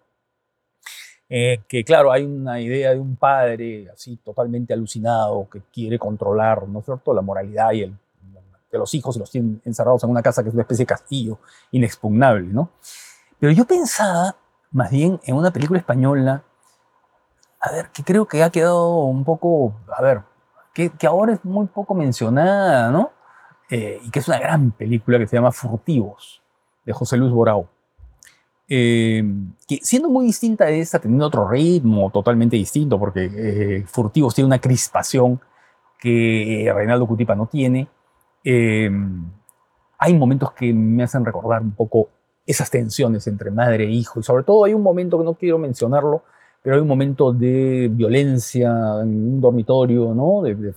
[1.30, 6.68] Eh, que claro, hay una idea de un padre así totalmente alucinado que quiere controlar,
[6.68, 7.96] ¿no es cierto?, la moralidad y el,
[8.72, 10.88] de los hijos y los tiene encerrados en una casa que es una especie de
[10.88, 11.38] castillo
[11.72, 12.72] inexpugnable, ¿no?
[13.40, 14.36] Pero yo pensaba
[14.72, 16.44] más bien en una película española,
[17.62, 20.22] a ver, que creo que ha quedado un poco, a ver,
[20.74, 23.12] que, que ahora es muy poco mencionada, ¿no?
[23.70, 26.42] Eh, y que es una gran película que se llama Furtivos,
[26.86, 27.68] de José Luis Borao.
[28.72, 29.24] Eh,
[29.68, 34.46] que siendo muy distinta de esta, teniendo otro ritmo totalmente distinto, porque eh, Furtivos tiene
[34.46, 35.42] una crispación
[35.98, 37.88] que Reinaldo Cutipa no tiene.
[38.44, 38.90] Eh,
[39.98, 42.10] hay momentos que me hacen recordar un poco
[42.46, 45.58] esas tensiones entre madre e hijo, y sobre todo hay un momento que no quiero
[45.58, 46.24] mencionarlo,
[46.62, 48.70] pero hay un momento de violencia
[49.02, 50.40] en un dormitorio, ¿no?
[50.40, 50.74] A ver,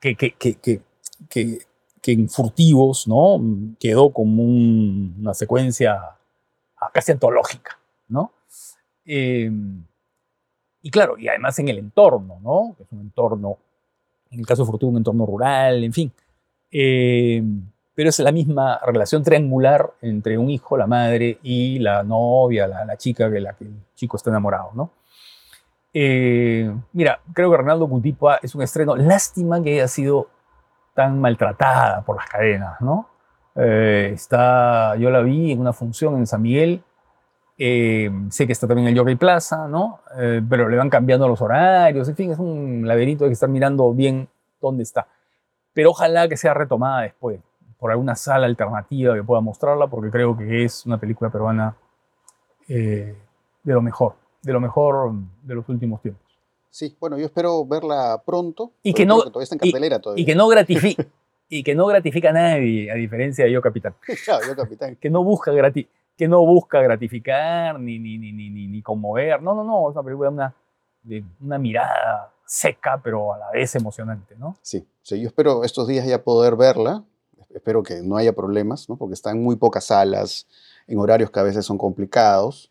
[0.00, 0.80] que, que, que,
[1.28, 1.58] que,
[2.06, 3.40] que- en furtivos, ¿no?
[3.80, 5.98] Quedó como un- una secuencia
[6.92, 7.76] casi antológica,
[8.08, 8.30] ¿no?
[9.04, 9.50] Eh,
[10.82, 12.76] y claro, y además en el entorno, ¿no?
[12.78, 13.56] Es un entorno,
[14.30, 16.12] en el caso de Furtivo, un entorno rural, en fin.
[16.70, 17.42] Eh,
[17.94, 22.84] pero es la misma relación triangular entre un hijo, la madre y la novia, la,
[22.84, 24.90] la chica de la que el chico está enamorado, ¿no?
[25.92, 28.94] Eh, mira, creo que Renaldo Cutipa es un estreno.
[28.96, 30.28] Lástima que haya sido
[30.96, 33.08] tan maltratada por las cadenas, ¿no?
[33.54, 36.82] Eh, está, yo la vi en una función en San Miguel.
[37.58, 40.00] eh, sé que está también el Jockey Plaza, ¿no?
[40.18, 42.08] Eh, pero le van cambiando los horarios.
[42.08, 44.28] En fin, es un laberinto hay que estar mirando bien
[44.60, 45.06] dónde está.
[45.72, 47.40] Pero ojalá que sea retomada después
[47.78, 51.76] por alguna sala alternativa que pueda mostrarla, porque creo que es una película peruana
[52.66, 53.16] de
[53.64, 56.25] lo mejor, de lo mejor de los últimos tiempos.
[56.76, 58.72] Sí, bueno, yo espero verla pronto.
[58.82, 60.22] Y que no- creo todavía está en y- cartelera todavía.
[60.22, 61.06] Y que no gratifica,
[61.48, 63.94] y que no gratifica a nadie, a diferencia de Yo Capitán.
[64.26, 64.96] Claro, yo capitán.
[64.96, 69.40] que no busca, grati- que no busca gratificar ni, ni, ni, ni, ni, ni conmover.
[69.40, 70.54] No, no, no, es una película de una,
[71.02, 74.58] de una mirada seca, pero a la vez emocionante, ¿no?
[74.60, 77.02] Sí, sí, yo espero estos días ya poder verla.
[77.54, 78.96] Espero que no haya problemas, ¿no?
[78.96, 80.46] Porque está en muy pocas salas,
[80.86, 82.70] en horarios que a veces son complicados,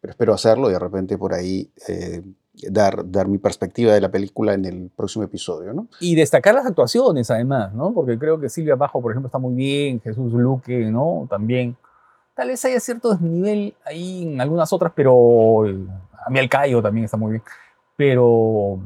[0.00, 2.22] pero espero hacerlo y de repente por ahí eh,
[2.70, 5.88] dar, dar mi perspectiva de la película en el próximo episodio, ¿no?
[6.00, 7.92] Y destacar las actuaciones, además, ¿no?
[7.92, 11.26] Porque creo que Silvia Bajo, por ejemplo, está muy bien, Jesús Luque, ¿no?
[11.30, 11.76] También.
[12.34, 17.16] Tal vez haya cierto desnivel ahí en algunas otras, pero a mí Alcayo también está
[17.16, 17.42] muy bien.
[17.96, 18.78] Pero,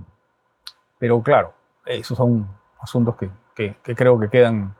[0.98, 1.52] pero claro,
[1.86, 2.48] esos son
[2.80, 4.74] asuntos que, que- que creo que quedan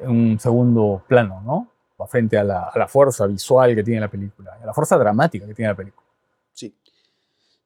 [0.00, 1.68] en un segundo plano, ¿no?
[2.06, 5.46] Frente a la, a la fuerza visual que tiene la película, a la fuerza dramática
[5.46, 6.06] que tiene la película.
[6.52, 6.74] Sí.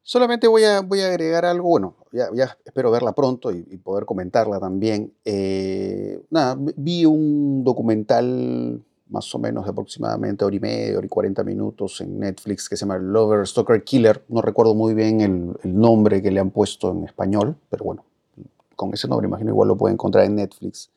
[0.03, 4.59] Solamente voy a, voy a agregar algo, bueno, ya, espero verla pronto y, poder comentarla
[4.59, 5.13] también.
[5.23, 11.09] Eh, nada, vi- un documental más o menos de aproximadamente hora y media, hora y
[11.09, 14.23] 40 minutos en Netflix que se llama Lover Stalker Killer.
[14.29, 18.03] No recuerdo muy bien el, el nombre que le han puesto en español, pero bueno,
[18.75, 20.89] con ese nombre imagino igual lo pueden encontrar en Netflix.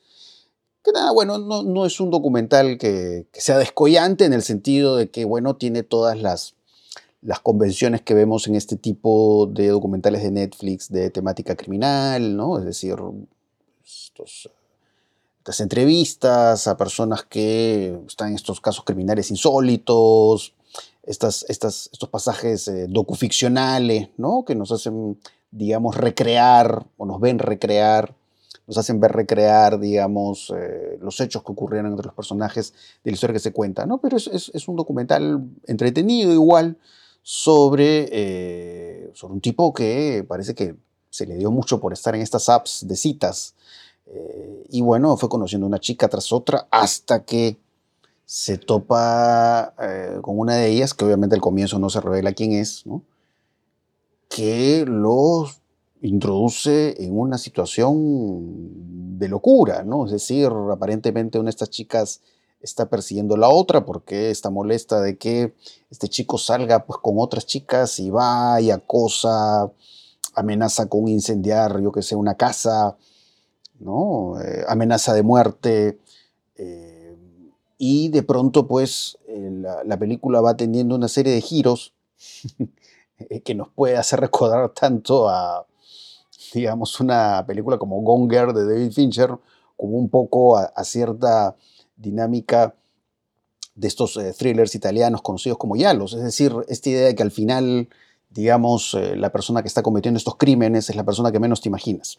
[0.84, 4.96] Que nada, bueno, no, no es un documental que, que sea descollante en el sentido
[4.96, 6.54] de que, bueno, tiene todas las,
[7.22, 12.58] las convenciones que vemos en este tipo de documentales de Netflix de temática criminal, ¿no?
[12.58, 12.96] Es decir,
[15.38, 20.54] estas entrevistas a personas que están en estos casos criminales insólitos,
[21.04, 24.44] estas, estas, estos pasajes eh, docuficcionales, ¿no?
[24.44, 25.16] Que nos hacen,
[25.52, 28.16] digamos, recrear o nos ven recrear,
[28.66, 32.72] nos hacen ver recrear, digamos, eh, los hechos que ocurrieron entre los personajes
[33.04, 33.98] de la historia que se cuenta, ¿no?
[33.98, 36.78] Pero es un documental entretenido igual
[37.22, 40.76] sobre, eh, sobre un tipo que parece que
[41.10, 43.54] se le dio mucho por estar en estas apps de citas.
[44.06, 47.56] Eh, y bueno, fue conociendo una chica tras otra hasta que
[48.24, 52.52] se topa eh, con una de ellas, que obviamente al comienzo no se revela quién
[52.52, 53.02] es, ¿no?
[54.34, 55.46] que lo
[56.00, 60.06] introduce en una situación de locura, ¿no?
[60.06, 62.22] Es decir, aparentemente una de estas chicas
[62.62, 65.54] está persiguiendo la otra porque está molesta de que
[65.90, 69.70] este chico salga pues con otras chicas y va y acosa,
[70.34, 72.96] amenaza con incendiar, yo que sé, una casa,
[73.80, 74.40] ¿no?
[74.40, 75.98] Eh, amenaza de muerte.
[76.56, 77.16] eh,
[77.78, 81.94] y de pronto, pues, eh, la, la película va teniendo una serie de giros
[83.44, 85.66] que nos puede hacer recordar tanto a,
[86.54, 89.30] digamos, una película como Gone Girl de David Fincher,
[89.76, 91.56] como un poco a cierta
[92.02, 92.74] dinámica
[93.74, 96.12] de estos eh, thrillers italianos conocidos como giallos.
[96.12, 97.88] Es decir, esta idea de que al final,
[98.30, 101.68] digamos, eh, la persona que está cometiendo estos crímenes es la persona que menos te
[101.70, 102.18] imaginas.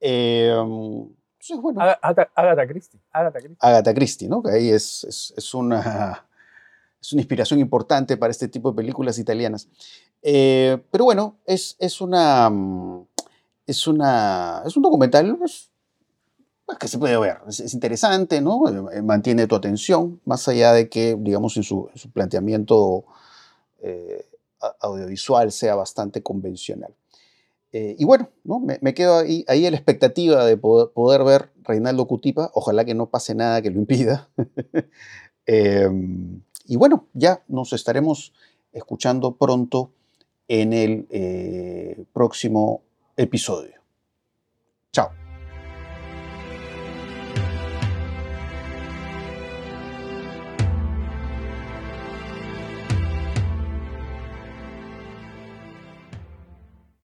[0.00, 3.00] Eh, entonces, bueno, Aga- Agatha, Agatha Christie.
[3.12, 3.56] Agatha Christie.
[3.60, 4.42] Agatha Christie, ¿no?
[4.42, 6.26] Que ahí es, es, es una,
[7.00, 9.68] es una inspiración importante para este tipo de películas italianas.
[10.22, 12.50] Eh, pero bueno, es, es una.
[12.50, 13.06] mm,
[13.66, 14.62] Es una.
[14.66, 15.70] Es un documental pues,
[16.66, 17.38] pues, que se puede ver.
[17.48, 18.90] Es, es interesante, ¿no?
[18.90, 23.04] Eh, Mantiene tu atención, más allá de que, digamos, en su, su planteamiento
[23.80, 24.26] eh,
[24.80, 26.92] audiovisual sea bastante convencional.
[27.72, 28.58] Eh, y bueno, ¿no?
[28.58, 32.50] me, me quedo ahí, ahí la expectativa de poder, poder ver Reinaldo Cutipa.
[32.52, 34.28] Ojalá que no pase nada que lo impida.
[35.48, 35.88] Eh,
[36.66, 38.32] y bueno, ya nos estaremos
[38.72, 39.92] escuchando pronto
[40.48, 42.82] en el próximo
[43.16, 43.80] episodio.
[44.90, 45.25] Chao.